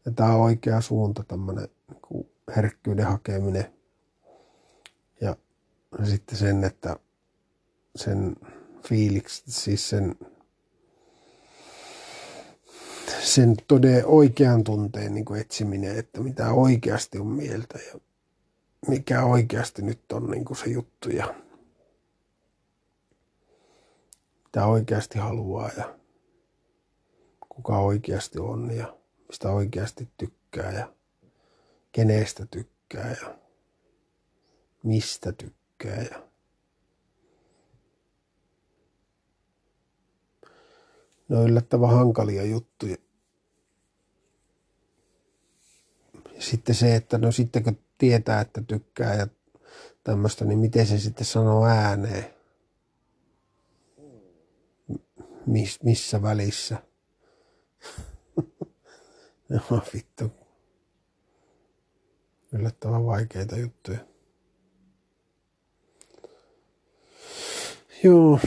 [0.06, 1.68] ja tämä on oikea suunta, tämmöinen
[2.10, 3.83] niin herkkyyden hakeminen.
[6.04, 6.96] Sitten sen, että
[7.96, 8.36] sen
[8.88, 10.16] fiiliksi, siis sen
[13.24, 18.00] sen todella oikean tunteen niin kuin etsiminen, että mitä oikeasti on mieltä ja
[18.88, 21.36] mikä oikeasti nyt on niin kuin se juttu ja
[24.44, 26.00] mitä oikeasti haluaa ja
[27.50, 30.94] kuka oikeasti on ja mistä oikeasti tykkää ja
[31.92, 33.38] kenestä tykkää ja
[34.84, 35.63] mistä tykkää
[36.12, 36.24] ja
[41.30, 42.98] ne on yllättävän hankalia juttuja.
[46.40, 49.28] sitten se, että no sitten kun tietää, että tykkää ja
[50.04, 52.34] tämmöistä, niin miten se sitten sanoo ääneen?
[55.46, 56.78] Mis, missä välissä?
[59.50, 60.32] no vittu.
[62.52, 64.13] Yllättävän vaikeita juttuja.
[68.04, 68.40] Joo.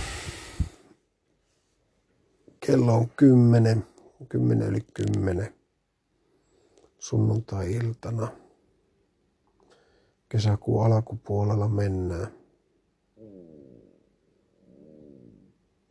[2.61, 3.87] Kello on kymmenen,
[4.29, 5.55] kymmenen yli kymmenen
[6.99, 8.29] sunnuntai-iltana.
[10.29, 12.29] Kesäkuun alkupuolella mennään.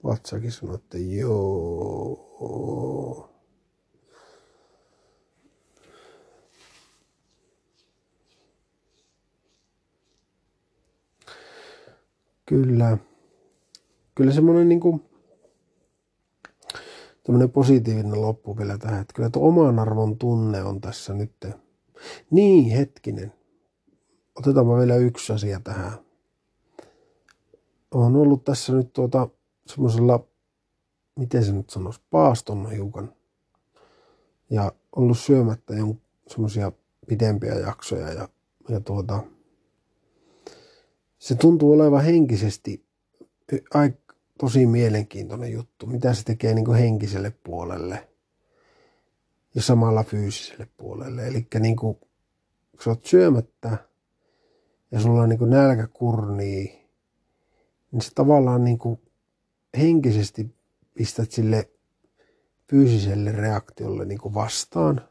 [0.03, 2.15] Vatsakin sanoi, että joo.
[12.45, 12.97] Kyllä.
[14.15, 15.01] Kyllä semmoinen niin kuin
[17.53, 21.31] positiivinen loppu vielä tähän, että kyllä tuo oman arvon tunne on tässä nyt.
[22.31, 23.33] Niin, hetkinen.
[24.35, 25.91] Otetaanpa vielä yksi asia tähän.
[27.91, 29.29] On ollut tässä nyt tuota
[29.67, 30.27] semmoisella,
[31.19, 33.13] miten se nyt sanoisi, paaston hiukan.
[34.49, 35.73] Ja ollut syömättä
[36.27, 36.71] semmoisia
[37.07, 38.29] pidempiä jaksoja ja,
[38.69, 39.23] ja tuota,
[41.19, 42.85] se tuntuu olevan henkisesti
[44.39, 48.07] tosi mielenkiintoinen juttu, mitä se tekee niin kuin henkiselle puolelle
[49.55, 51.27] ja samalla fyysiselle puolelle.
[51.27, 51.95] Eli niin kuin,
[52.71, 53.77] kun sä oot syömättä
[54.91, 56.85] ja sulla on niin kuin nälkä kurnii,
[57.91, 59.01] niin se tavallaan niin kuin
[59.77, 60.55] henkisesti
[60.93, 61.69] pistät sille
[62.69, 65.01] fyysiselle reaktiolle niin kuin vastaan.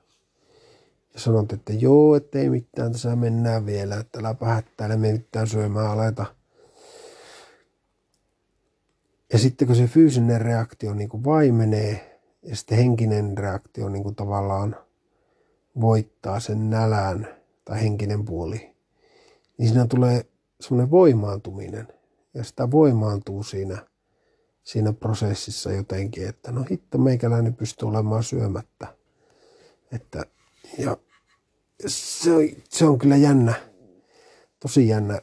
[1.15, 5.91] Ja sanot, että joo, ettei mitään, tässä mennään vielä, että äläpä hättäile, me mitään syömään
[5.91, 6.27] aleta–
[9.35, 14.15] ja sitten kun se fyysinen reaktio niin kuin vaimenee ja sitten henkinen reaktio niin kuin
[14.15, 14.77] tavallaan
[15.81, 17.29] voittaa sen nälän
[17.65, 18.75] tai henkinen puoli,
[19.59, 20.27] niin siinä tulee
[20.61, 21.89] semmoinen voimaantuminen.
[22.35, 23.79] Ja sitä voimaantuu siinä
[24.65, 28.87] siinä prosessissa jotenkin, että no hitto, meikäläinen pystyy olemaan syömättä.
[29.93, 30.25] Että,
[30.79, 30.97] ja
[31.87, 32.31] se
[32.69, 33.55] se on kyllä jännä,
[34.61, 35.21] tosi jännä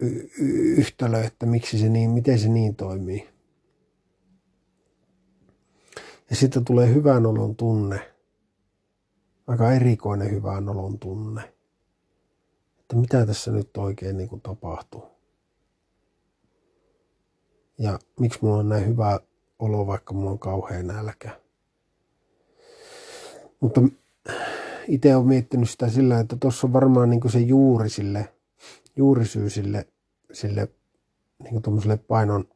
[0.00, 3.37] y- y- yhtälö, että miksi se niin, miten se niin toimii.
[6.30, 8.14] Ja sitten tulee hyvän olon tunne,
[9.46, 11.54] aika erikoinen hyvän olon tunne,
[12.80, 15.04] että mitä tässä nyt oikein niin kuin tapahtuu.
[17.78, 19.20] Ja miksi mulla on näin hyvä
[19.58, 21.40] olo, vaikka mulla on kauhean nälkä.
[23.60, 23.80] Mutta
[24.88, 28.32] itse olen miettinyt sitä sillä, että tuossa on varmaan niin se juuri sille,
[28.96, 29.86] juurisyy sille,
[30.32, 30.68] sille
[31.38, 32.48] niin painon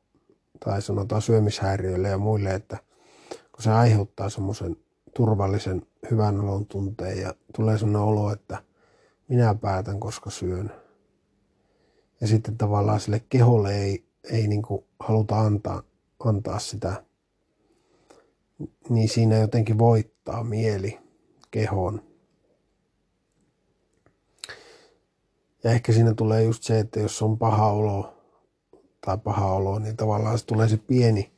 [0.64, 2.78] tai sanotaan syömishäiriöille ja muille, että
[3.53, 4.76] kun se aiheuttaa semmoisen
[5.16, 8.62] turvallisen hyvän olon tunteen ja tulee sellainen olo, että
[9.28, 10.72] minä päätän, koska syön.
[12.20, 14.62] Ja sitten tavallaan sille keholle ei, ei niin
[15.00, 15.82] haluta antaa,
[16.24, 17.05] antaa sitä,
[18.88, 20.98] niin siinä jotenkin voittaa mieli
[21.50, 22.03] kehoon.
[25.64, 28.14] Ja ehkä siinä tulee just se, että jos on paha olo
[29.07, 31.32] tai paha olo, niin tavallaan se tulee se pieni,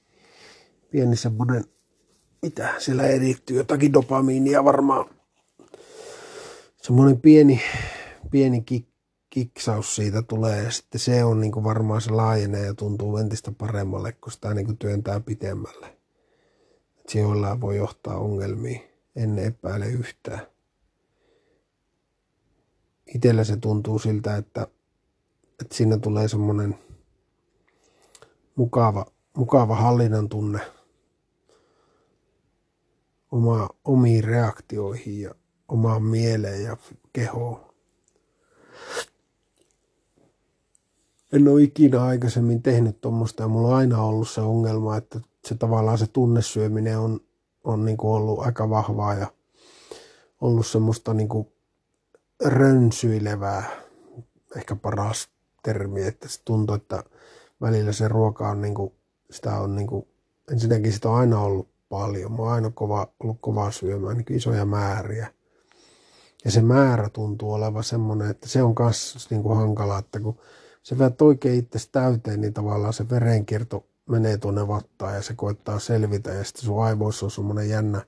[0.90, 1.64] pieni semmoinen,
[2.44, 5.10] mitä siellä erittyy, jotakin dopamiinia varmaan.
[6.76, 7.60] Semmoinen pieni,
[8.30, 8.86] pieni kik,
[9.30, 13.52] kiksaus siitä tulee ja sitten se on niin kuin varmaan se laajenee ja tuntuu entistä
[13.52, 15.86] paremmalle, kun sitä niin kuin työntää pitemmälle.
[16.98, 17.12] Et
[17.60, 18.82] voi johtaa ongelmiin,
[19.16, 20.40] en epäile yhtään
[23.14, 24.66] itsellä se tuntuu siltä, että,
[25.60, 26.78] että siinä tulee semmoinen
[28.56, 30.60] mukava, mukava hallinnan tunne
[33.34, 35.34] oma, omiin reaktioihin ja
[35.68, 36.76] omaan mieleen ja
[37.12, 37.60] kehoon.
[41.32, 45.54] En ole ikinä aikaisemmin tehnyt tuommoista ja mulla on aina ollut se ongelma, että se
[45.54, 47.20] tavallaan se tunnesyöminen on,
[47.64, 49.26] on niin kuin ollut aika vahvaa ja
[50.40, 51.48] ollut semmoista niin kuin
[52.44, 53.70] rönsyilevää,
[54.56, 55.28] ehkä paras
[55.62, 57.04] termi, että se tuntuu, että
[57.60, 58.92] välillä se ruoka on niin kuin,
[59.30, 60.08] sitä on niin kuin,
[60.52, 62.32] ensinnäkin sitä on aina ollut paljon.
[62.32, 65.28] Mä oon aina kova, ollut kova syömään niin isoja määriä.
[66.44, 70.38] Ja se määrä tuntuu olevan semmoinen, että se on myös niin kuin hankala, että kun
[70.82, 75.78] se vedät oikein itse täyteen, niin tavallaan se verenkierto menee tuonne vattaan ja se koittaa
[75.78, 78.02] selvitä ja sitten sun aivoissa on semmoinen jännä,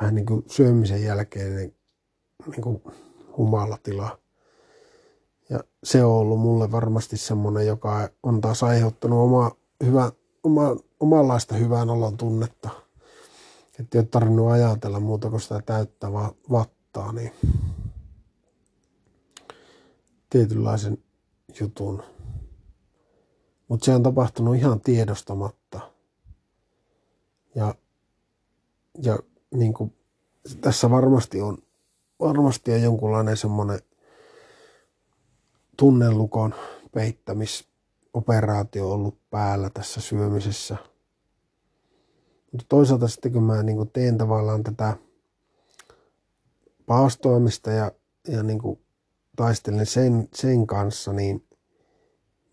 [0.00, 2.82] vähän niin kuin syömisen jälkeen niin, kuin
[3.36, 4.18] humalatila.
[5.50, 9.50] Ja se on ollut mulle varmasti semmoinen, joka on taas aiheuttanut oma,
[9.84, 12.87] hyvä, oma, omanlaista hyvän olon tunnetta.
[13.80, 16.12] Että ei ole tarvinnut ajatella muuta kuin sitä täyttä
[16.50, 17.32] vattaa, niin
[20.30, 20.98] tietynlaisen
[21.60, 22.02] jutun.
[23.68, 25.80] Mutta se on tapahtunut ihan tiedostamatta.
[27.54, 27.74] Ja,
[29.02, 29.18] ja
[29.54, 29.94] niin kuin,
[30.60, 31.58] tässä varmasti on
[32.20, 33.80] varmasti on jonkunlainen semmoinen
[35.76, 36.54] tunnelukon
[36.92, 40.76] peittämisoperaatio ollut päällä tässä syömisessä.
[42.52, 44.96] Mutta toisaalta sitten kun mä niin teen tavallaan tätä
[46.86, 47.92] paastoamista ja,
[48.28, 48.80] ja niin kuin
[49.36, 51.44] taistelen sen, sen kanssa, niin,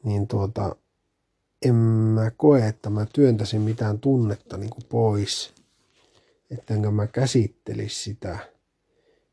[0.04, 0.76] niin tuota,
[1.66, 5.54] en mä koe, että mä työntäisin mitään tunnetta niin kuin pois.
[6.52, 8.40] Että enkä mä käsittelisi sitä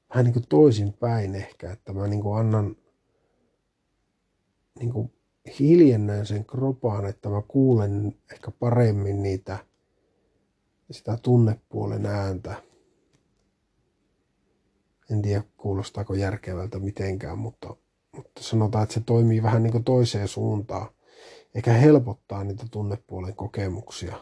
[0.09, 2.77] vähän niin kuin toisinpäin ehkä, että mä niin kuin annan
[4.79, 5.13] niin kuin
[5.59, 9.59] hiljennän sen kropaan, että mä kuulen ehkä paremmin niitä
[10.93, 12.63] sitä tunnepuolen ääntä.
[15.11, 17.77] En tiedä kuulostaako järkevältä mitenkään, mutta,
[18.17, 20.89] mutta sanotaan, että se toimii vähän niin kuin toiseen suuntaan.
[21.55, 24.17] Eikä helpottaa niitä tunnepuolen kokemuksia.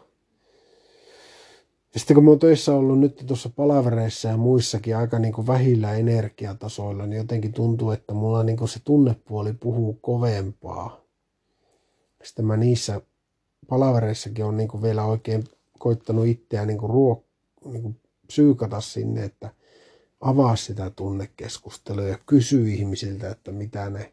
[1.94, 5.46] Ja sitten kun mä oon töissä ollut nyt tuossa palavereissa ja muissakin aika niin kuin
[5.46, 11.00] vähillä energiatasoilla, niin jotenkin tuntuu, että mulla niin kuin se tunnepuoli puhuu kovempaa.
[12.24, 13.00] Sitten mä niissä
[13.68, 15.44] palavereissakin on niin kuin vielä oikein
[15.80, 17.24] koittanut itseään niin kuin ruok,
[17.64, 19.50] niin kuin psyykata sinne, että
[20.20, 24.12] avaa sitä tunnekeskustelua ja kysy ihmisiltä, että mitä ne,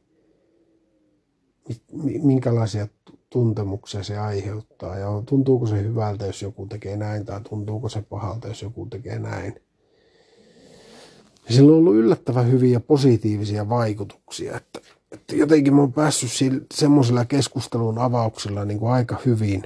[2.24, 2.88] minkälaisia
[3.30, 8.47] tuntemuksia se aiheuttaa ja tuntuuko se hyvältä, jos joku tekee näin tai tuntuuko se pahalta,
[8.47, 9.61] jos joku tekee näin.
[11.49, 14.80] Sillä on ollut yllättävän hyviä positiivisia vaikutuksia, että,
[15.11, 16.30] että jotenkin mä oon päässyt
[16.74, 19.63] semmoisella keskustelun avauksella niin kuin aika hyvin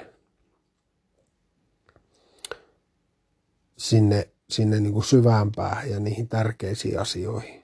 [3.82, 7.64] sinne, sinne niin kuin syvään päähän ja niihin tärkeisiin asioihin.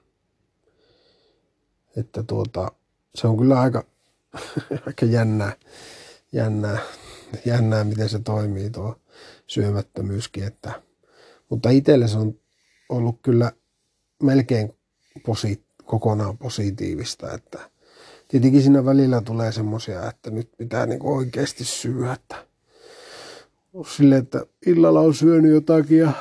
[1.97, 2.71] Että tuota,
[3.15, 3.85] se on kyllä aika,
[4.87, 5.55] aika jännää,
[6.31, 6.79] jännää
[7.45, 8.95] jännää, miten se toimii tuo
[9.47, 10.43] syömättömyyskin.
[10.43, 10.81] Että,
[11.49, 12.39] mutta itselle se on
[12.89, 13.51] ollut kyllä
[14.23, 14.73] melkein
[15.25, 17.69] posi, kokonaan positiivista, että
[18.27, 22.47] tietenkin siinä välillä tulee semmoisia, että nyt pitää niin oikeasti syödä, että
[23.87, 26.11] silleen, että illalla on syönyt jotakin ja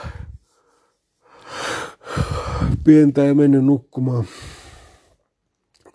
[2.84, 4.24] pientä ja mennyt nukkumaan.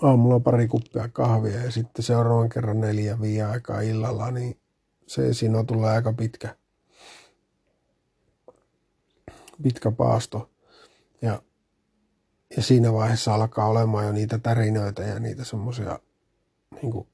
[0.01, 4.57] Aamulla pari kuppia kahvia ja sitten seuraavan kerran neljä viiden aikaa illalla, niin
[5.07, 6.55] se siinä tulee aika pitkä,
[9.63, 10.49] pitkä paasto.
[11.21, 11.41] Ja,
[12.57, 15.99] ja siinä vaiheessa alkaa olemaan jo niitä tärinöitä ja niitä semmoisia
[16.81, 17.07] niin kuin,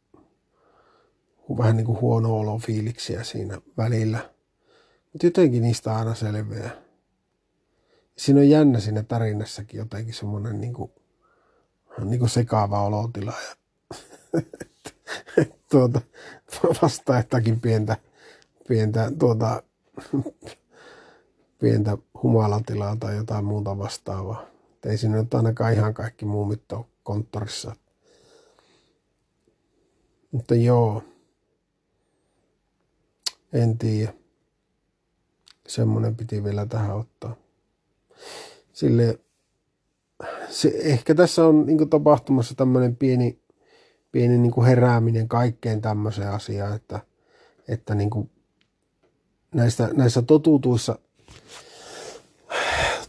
[1.57, 4.29] vähän niin kuin huono olo fiiliksiä siinä välillä.
[5.13, 6.71] Mutta jotenkin niistä aina selviää.
[8.17, 10.91] Siinä on jännä siinä tarinassakin jotenkin semmoinen niin kuin,
[12.03, 13.33] niin kuin sekaava olotila.
[13.49, 13.55] Ja,
[15.71, 16.01] tuota,
[16.81, 17.97] vastaa jotakin pientä,
[18.67, 19.63] pientä, tuota,
[21.59, 24.45] pientä humalatilaa tai jotain muuta vastaavaa.
[24.75, 27.75] Et ei siinä nyt ainakaan ihan kaikki muumit ole konttorissa.
[30.31, 31.03] Mutta joo,
[33.53, 34.13] en tiedä.
[35.67, 37.35] Semmoinen piti vielä tähän ottaa.
[38.73, 39.19] Sille,
[40.49, 43.39] se, ehkä tässä on niin tapahtumassa tämmöinen pieni,
[44.11, 46.99] pieni niin herääminen kaikkeen tämmöiseen asiaan, että,
[47.67, 48.29] että niin kuin
[49.55, 50.99] näissä, näissä totutuissa,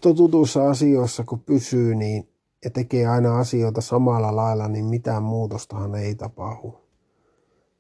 [0.01, 2.29] totutuissa asioissa, kun pysyy niin,
[2.65, 6.81] ja tekee aina asioita samalla lailla, niin mitään muutostahan ei tapahdu.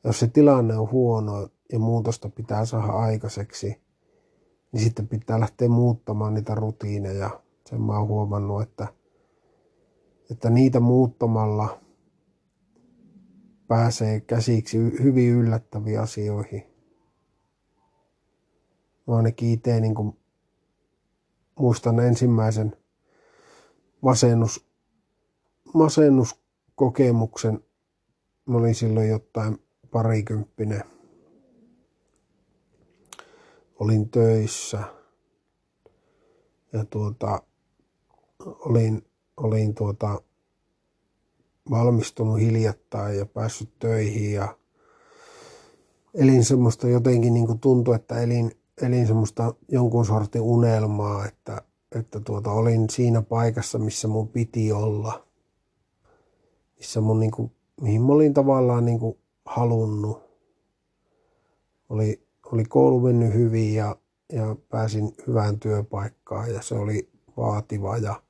[0.05, 3.81] Jos se tilanne on huono ja muutosta pitää saada aikaiseksi,
[4.73, 7.31] niin sitten pitää lähteä muuttamaan niitä rutiineja.
[7.66, 8.89] Sen mä oon huomannut, että,
[10.31, 11.81] että niitä muuttamalla
[13.69, 16.62] pääsee käsiksi hyvin yllättäviin asioihin.
[19.07, 20.19] Mä ainakin itse niin kuin
[21.59, 22.77] muistan ensimmäisen
[24.01, 24.69] masennus,
[25.75, 27.61] masennuskokemuksen.
[28.47, 29.59] Mä olin silloin jotain
[29.91, 30.85] parikymppinen
[33.81, 34.83] olin töissä
[36.72, 37.43] ja tuota,
[38.45, 39.07] olin,
[39.37, 40.20] olin tuota,
[41.70, 44.59] valmistunut hiljattain ja päässyt töihin ja
[46.14, 48.53] elin semmoista jotenkin niin kuin tuntui, että elin,
[48.83, 51.62] elin semmoista jonkun sortin unelmaa, että,
[51.95, 55.26] että tuota, olin siinä paikassa, missä mun piti olla,
[56.76, 60.29] missä mun niin kuin, mihin mä olin tavallaan niin kuin halunnut.
[61.89, 63.97] Oli, oli koulu mennyt hyvin ja,
[64.33, 68.23] ja pääsin hyvään työpaikkaan ja se oli vaativa ja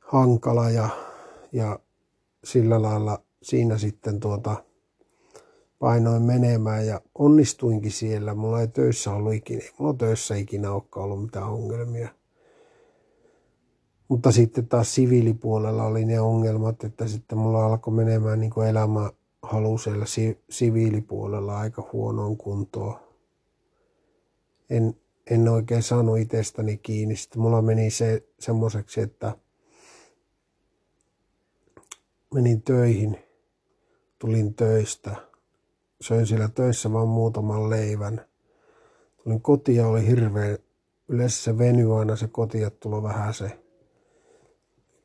[0.00, 0.88] hankala ja,
[1.52, 1.78] ja
[2.44, 4.64] sillä lailla siinä sitten tuota
[5.78, 8.34] painoin menemään ja onnistuinkin siellä.
[8.34, 12.08] Mulla ei töissä ollut ikinä, mulla töissä ikinä olekaan ollut mitään ongelmia.
[14.08, 19.10] Mutta sitten taas siviilipuolella oli ne ongelmat, että sitten mulla alkoi menemään niin kuin elämä
[19.42, 23.00] halu siellä si- siviilipuolella aika huonoon kuntoon.
[24.70, 24.94] En,
[25.30, 27.16] en oikein saanut itsestäni kiinni.
[27.16, 29.36] Sitten mulla meni se semmoiseksi, että
[32.34, 33.18] menin töihin,
[34.18, 35.16] tulin töistä,
[36.00, 38.26] söin siellä töissä vain muutaman leivän.
[39.24, 40.58] Tulin kotiin ja oli hirveän,
[41.08, 43.62] yleensä se veny aina se kotia tulo vähän se,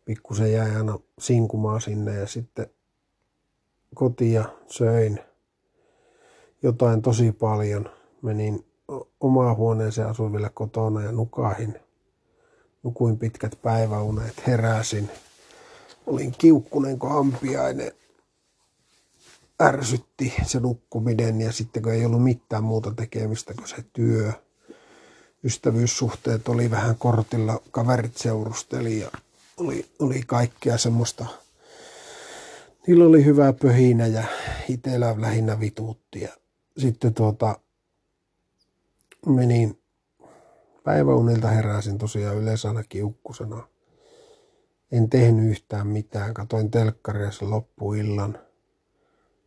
[0.05, 2.69] pikkusen jäi aina sinkumaan sinne ja sitten
[3.95, 5.19] kotia, söin
[6.63, 7.89] jotain tosi paljon.
[8.21, 8.65] Menin
[9.19, 11.79] omaan huoneeseen, asuin vielä kotona ja nukahin.
[12.83, 15.09] Nukuin pitkät päiväunet, heräsin.
[16.07, 17.91] Olin kiukkunen kuin ampiainen.
[19.61, 24.31] Ärsytti se nukkuminen ja sitten kun ei ollut mitään muuta tekemistä kuin se työ.
[25.43, 29.11] Ystävyyssuhteet oli vähän kortilla, kaverit seurusteli ja
[29.57, 31.25] oli, oli kaikkea semmoista
[32.88, 34.23] niillä oli hyvä pöhinä ja
[34.69, 36.21] itsellä lähinnä vituutti.
[36.21, 36.29] Ja
[36.77, 37.59] sitten tuota,
[39.25, 39.81] menin
[40.83, 43.67] päiväunilta heräsin tosiaan yleensä aina kiukkusena.
[44.91, 46.33] En tehnyt yhtään mitään.
[46.33, 48.39] Katoin telkkaria sen loppuillan,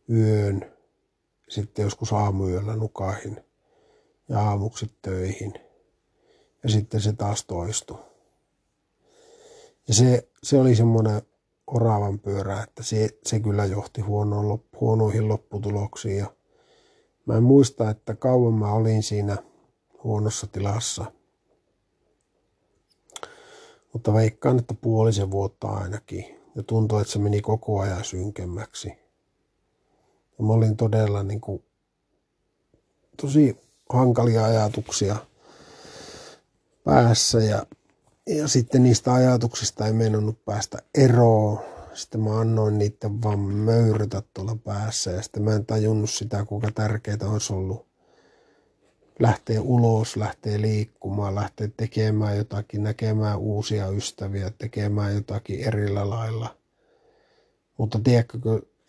[0.09, 0.71] yön,
[1.49, 3.43] sitten joskus aamuyöllä nukahin
[4.29, 5.53] ja aamuksi töihin.
[6.63, 7.99] Ja sitten se taas toistui.
[9.87, 11.21] Ja se, se oli semmoinen
[11.71, 16.17] oravan pyörä, että se, se kyllä johti huonoon, huonoihin lopputuloksiin.
[16.17, 16.33] Ja
[17.25, 19.37] mä en muista, että kauan mä olin siinä
[20.03, 21.11] huonossa tilassa.
[23.93, 26.25] Mutta veikkaan, että puolisen vuotta ainakin.
[26.55, 28.87] Ja tuntui, että se meni koko ajan synkemmäksi.
[30.37, 31.63] Ja mä olin todella niin kuin
[33.21, 33.57] tosi
[33.89, 35.15] hankalia ajatuksia
[36.83, 37.65] päässä ja,
[38.37, 41.59] ja sitten niistä ajatuksista ei meinannut päästä eroon.
[41.93, 46.71] Sitten mä annoin niiden vaan möyrytä tuolla päässä ja sitten mä en tajunnut sitä, kuinka
[46.71, 47.87] tärkeää olisi ollut
[49.19, 56.55] lähteä ulos, lähteä liikkumaan, lähteä tekemään jotakin, näkemään uusia ystäviä, tekemään jotakin erillä lailla.
[57.77, 58.37] Mutta tiedätkö,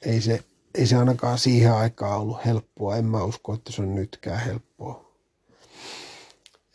[0.03, 2.97] ei se, ei se ainakaan siihen aikaan ollut helppoa.
[2.97, 5.12] En mä usko, että se on nytkään helppoa.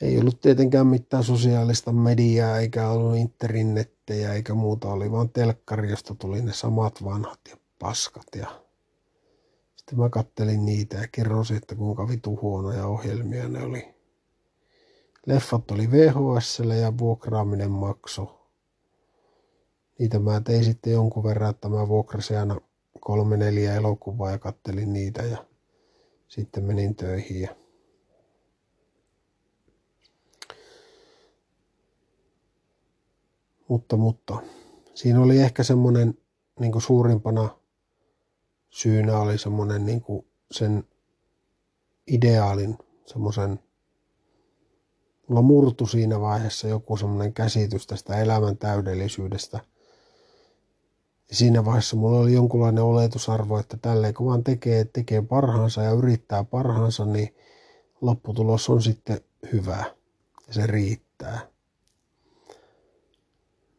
[0.01, 4.87] Ei ollut tietenkään mitään sosiaalista mediaa, eikä ollut internettejä eikä muuta.
[4.87, 8.27] Oli vaan telkkari, josta tuli ne samat vanhat ja paskat.
[8.35, 8.63] Ja
[9.75, 13.95] sitten mä kattelin niitä ja kerrosin, että kuinka vitu huonoja ohjelmia ne oli.
[15.25, 18.49] Leffat oli VHS ja vuokraaminen makso.
[19.99, 22.61] Niitä mä tein sitten jonkun verran, että mä vuokrasin aina
[22.99, 25.45] kolme neljä elokuvaa ja kattelin niitä ja
[26.27, 27.41] sitten menin töihin.
[27.41, 27.55] Ja
[33.67, 34.37] mutta, mutta
[34.93, 36.17] siinä oli ehkä semmoinen
[36.59, 37.49] niin suurimpana
[38.69, 40.03] syynä oli semmoinen niin
[40.51, 40.83] sen
[42.07, 43.59] ideaalin, semmoisen,
[45.27, 49.59] mulla murtu siinä vaiheessa joku semmoinen käsitys tästä elämän täydellisyydestä.
[51.29, 55.91] Ja siinä vaiheessa mulla oli jonkunlainen oletusarvo, että tälleen kun vaan tekee, tekee parhaansa ja
[55.91, 57.35] yrittää parhaansa, niin
[58.01, 59.21] lopputulos on sitten
[59.53, 59.83] hyvä
[60.47, 61.56] ja se riittää.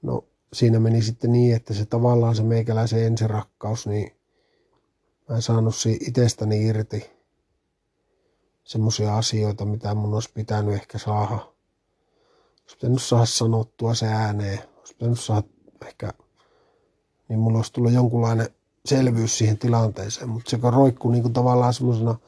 [0.02, 4.12] No siinä meni sitten niin, että se tavallaan se meikäläisen ensirakkaus, niin
[5.28, 7.10] mä en saanut itsestäni irti
[8.64, 11.34] semmoisia asioita, mitä mun olisi pitänyt ehkä saada.
[11.34, 14.58] Olisi pitänyt saada sanottua se ääneen.
[14.78, 15.42] Olisi pitänyt saada
[15.86, 16.12] ehkä,
[17.28, 18.48] niin mulla olisi tullut jonkunlainen
[18.84, 20.28] selvyys siihen tilanteeseen.
[20.28, 22.18] Mutta se roikkuu niin kuin tavallaan semmoisena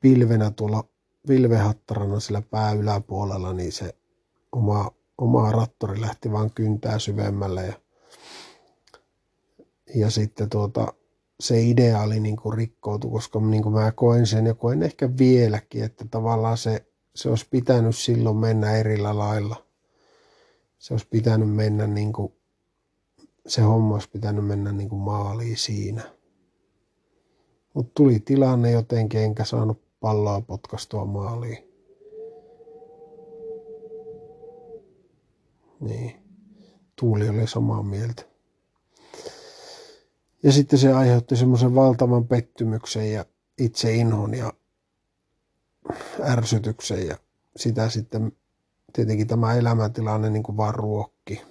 [0.00, 0.84] pilvenä tuolla
[1.28, 3.94] vilvehattarana sillä pää yläpuolella, niin se
[4.52, 7.74] oma, oma rattori lähti vaan kyntää syvemmälle ja
[9.94, 10.92] ja sitten tuota,
[11.40, 15.84] se ideaali niin kuin rikkoutui, koska niin kuin mä koen sen ja koen ehkä vieläkin,
[15.84, 19.66] että tavallaan se, se olisi pitänyt silloin mennä erillä lailla.
[20.78, 22.32] Se olisi pitänyt mennä niin kuin,
[23.46, 26.02] se homma olisi pitänyt mennä niin kuin maaliin siinä.
[27.74, 31.69] Mutta tuli tilanne jotenkin, enkä saanut palloa potkastua maaliin.
[35.80, 36.22] Niin.
[36.96, 38.22] Tuuli oli samaa mieltä.
[40.42, 43.24] Ja sitten se aiheutti semmoisen valtavan pettymyksen ja
[43.58, 44.52] itse inhon ja
[46.22, 47.18] ärsytyksen ja
[47.56, 48.32] sitä sitten
[48.92, 51.42] tietenkin tämä elämäntilanne niin kuin vaan ruokki.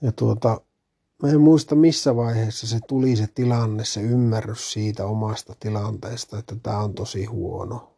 [0.00, 0.60] Ja tuota,
[1.22, 6.56] mä en muista missä vaiheessa se tuli se tilanne, se ymmärrys siitä omasta tilanteesta, että
[6.62, 7.97] tämä on tosi huono.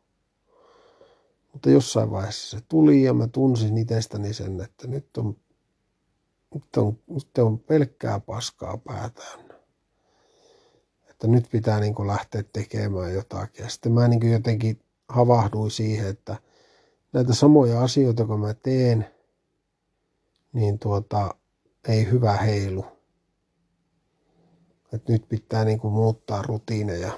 [1.52, 5.36] Mutta jossain vaiheessa se tuli ja mä tunsin itsestäni sen, että nyt on
[6.54, 9.40] nyt on, nyt on pelkkää paskaa päätään.
[11.10, 13.62] Että nyt pitää niin kuin lähteä tekemään jotakin.
[13.62, 16.36] Ja sitten mä niin jotenkin havahduin siihen, että
[17.12, 19.06] näitä samoja asioita kun mä teen,
[20.52, 21.34] niin tuota,
[21.88, 22.84] ei hyvä heilu.
[24.92, 27.12] Että nyt pitää niin kuin muuttaa rutiineja.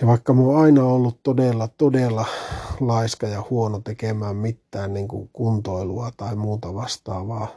[0.00, 2.26] Ja vaikka mä oon aina ollut todella, todella
[2.80, 7.48] laiska ja huono tekemään mitään niin kuin kuntoilua tai muuta vastaavaa,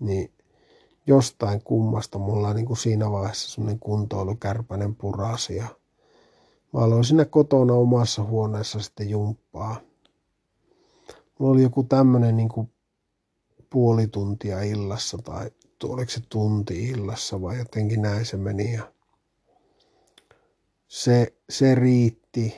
[0.00, 0.32] niin
[1.06, 5.66] jostain kummasta mulla niin kuin siinä vaiheessa semmoinen kuntoilukärpäinen purasi ja
[6.72, 9.80] mä aloin siinä kotona omassa huoneessa sitten jumppaa.
[11.38, 12.72] Mulla oli joku tämmöinen niin kuin
[13.70, 15.50] puoli tuntia illassa tai
[15.84, 18.95] oliko se tunti illassa vai jotenkin näin se meni ja
[20.88, 22.54] se, se riitti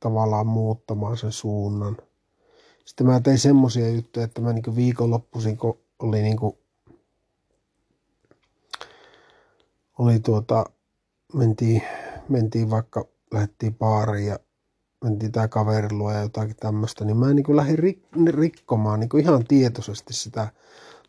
[0.00, 1.96] tavallaan muuttamaan sen suunnan.
[2.84, 6.58] Sitten mä tein semmosia juttuja, että mä niinku viikonloppuisin, kun oli niinku,
[9.98, 10.64] oli tuota,
[11.34, 11.82] mentiin,
[12.28, 14.38] mentiin vaikka, lähdettiin baariin ja
[15.04, 20.14] mentiin tää kaverilua ja jotakin tämmöistä, niin mä niinku lähdin rik- rikkomaan niinku ihan tietoisesti
[20.14, 20.48] sitä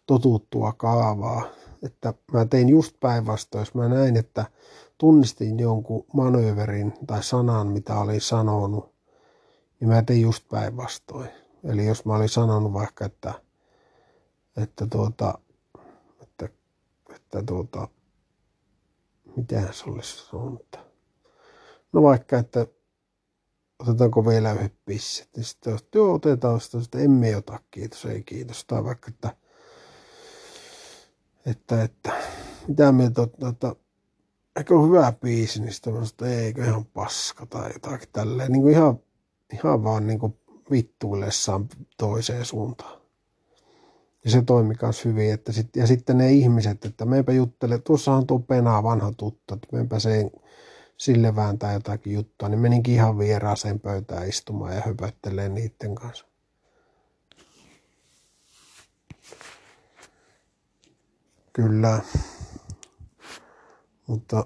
[0.06, 1.46] totuttua kaavaa.
[1.84, 4.46] Että mä tein just päinvastoin, jos mä näin, että
[5.02, 8.96] tunnistin jonkun manööverin tai sanan, mitä olin sanonut,
[9.80, 11.30] niin mä tein just päinvastoin.
[11.64, 13.34] Eli jos mä olin sanonut vaikka, että,
[14.58, 15.40] että tuota,
[16.22, 16.50] että,
[17.16, 17.88] että tuota,
[19.38, 20.80] miten se olisi sanonut,
[21.94, 22.68] no vaikka, että
[23.80, 28.24] otetaanko vielä yhdet pisset, niin sitten että joo, otetaan sitä, että emme ota, kiitos, ei
[28.24, 29.36] kiitos, tai vaikka, että,
[31.46, 32.12] että, että
[32.68, 33.76] mitä mieltä, että
[34.56, 38.52] eikö ole hyvä biisi, niin sitten mä sanoin, että eikö ihan paska tai jotakin tälleen.
[38.52, 39.00] Niin kuin ihan,
[39.54, 40.38] ihan vaan niin kuin
[40.72, 43.02] vittuillessaan toiseen suuntaan.
[44.26, 45.34] Ja se toimi myös hyvin.
[45.34, 49.68] Että sit, ja sitten ne ihmiset, että meipä juttele, tuossahan tuo Penaa vanha tuttu, että
[49.72, 50.32] meipä sen
[50.98, 56.26] sille vääntää jotakin juttua, niin meninkin ihan vieraaseen pöytään istumaan ja höpöttelee niiden kanssa.
[61.54, 62.02] Kyllä.
[64.12, 64.46] Mutta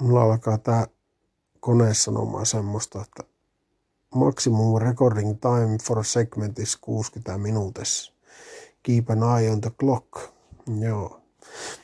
[0.00, 0.86] mulla alkaa tää
[1.60, 3.22] kone sanomaan semmoista, että
[4.14, 8.12] maximum recording time for segment is 60 minuutissa.
[8.82, 10.08] Keep an eye on the clock.
[10.80, 11.20] Joo.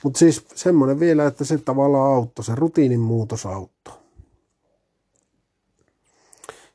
[0.04, 3.94] Mutta siis semmoinen vielä, että se tavallaan auttoi, se rutiinin muutos auttoi.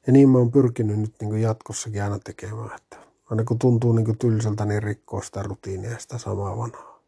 [0.08, 2.98] Ja niin mä oon pyrkinyt nyt niin jatkossakin aina tekemään, että
[3.30, 6.99] aina kun tuntuu niin tylsältä, niin rikkoa sitä rutiinia ja sitä samaa vanhaa.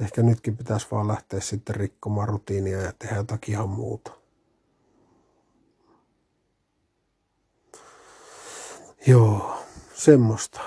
[0.00, 4.10] Ehkä nytkin pitäisi vaan lähteä sitten rikkomaan rutiinia ja tehdä jotakin ihan muuta.
[9.06, 9.58] Joo,
[9.94, 10.60] semmoista.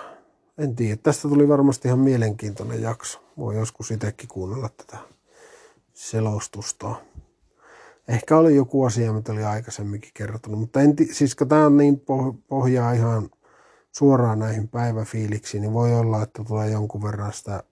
[0.57, 0.97] En tiedä.
[1.03, 3.19] Tästä tuli varmasti ihan mielenkiintoinen jakso.
[3.37, 4.97] Voi joskus itsekin kuunnella tätä
[5.93, 6.95] selostusta.
[8.07, 11.77] Ehkä oli joku asia, mitä oli aikaisemminkin kertonut, mutta en tii, siis kun tämä on
[11.77, 12.03] niin
[12.47, 13.29] pohjaa ihan
[13.91, 17.63] suoraan näihin päiväfiiliksiin, niin voi olla, että tulee jonkun verran sitä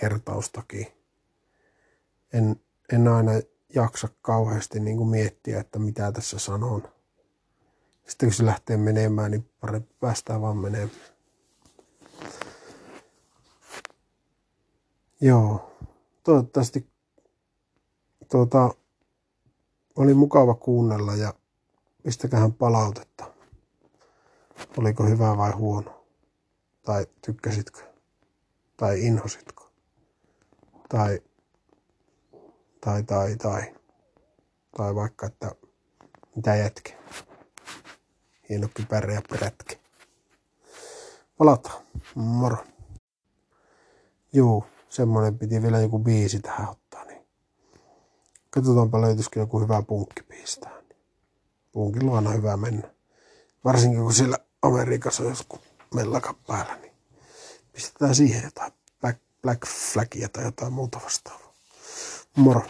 [0.00, 1.01] kertaustakin.
[2.32, 2.60] En,
[2.92, 3.32] en aina
[3.74, 6.82] jaksa kauheasti niin kuin miettiä, että mitä tässä sanon.
[8.06, 10.90] Sitten kun se lähtee menemään, niin parempi päästään vaan menemään.
[15.20, 15.76] Joo,
[16.22, 16.86] toivottavasti
[18.30, 18.74] tuota,
[19.96, 21.34] oli mukava kuunnella ja
[22.02, 23.32] pistäkähän palautetta.
[24.76, 26.06] Oliko hyvä vai huono?
[26.82, 27.80] Tai tykkäsitkö?
[28.76, 29.70] Tai inhositko?
[30.88, 31.20] Tai,
[32.84, 33.74] tai, tai, tai.
[34.76, 35.52] Tai vaikka, että
[36.36, 36.98] mitä jätke.
[38.48, 39.78] Hieno kypärä ja perätke.
[41.38, 41.82] Palataan.
[42.14, 42.56] Moro.
[44.32, 47.04] Joo, semmonen piti vielä joku biisi tähän ottaa.
[47.04, 47.26] Niin.
[48.50, 50.84] Katsotaanpa löytyisikö joku hyvä punkkibiisi tähän.
[51.72, 52.94] Punkilla on aina hyvä mennä.
[53.64, 55.60] Varsinkin kun siellä Amerikassa on joskus
[55.94, 56.92] mellaka päällä, niin
[57.72, 61.51] pistetään siihen jotain Black, Black Flagia tai jotain muuta vastaavaa.
[62.36, 62.64] Moro.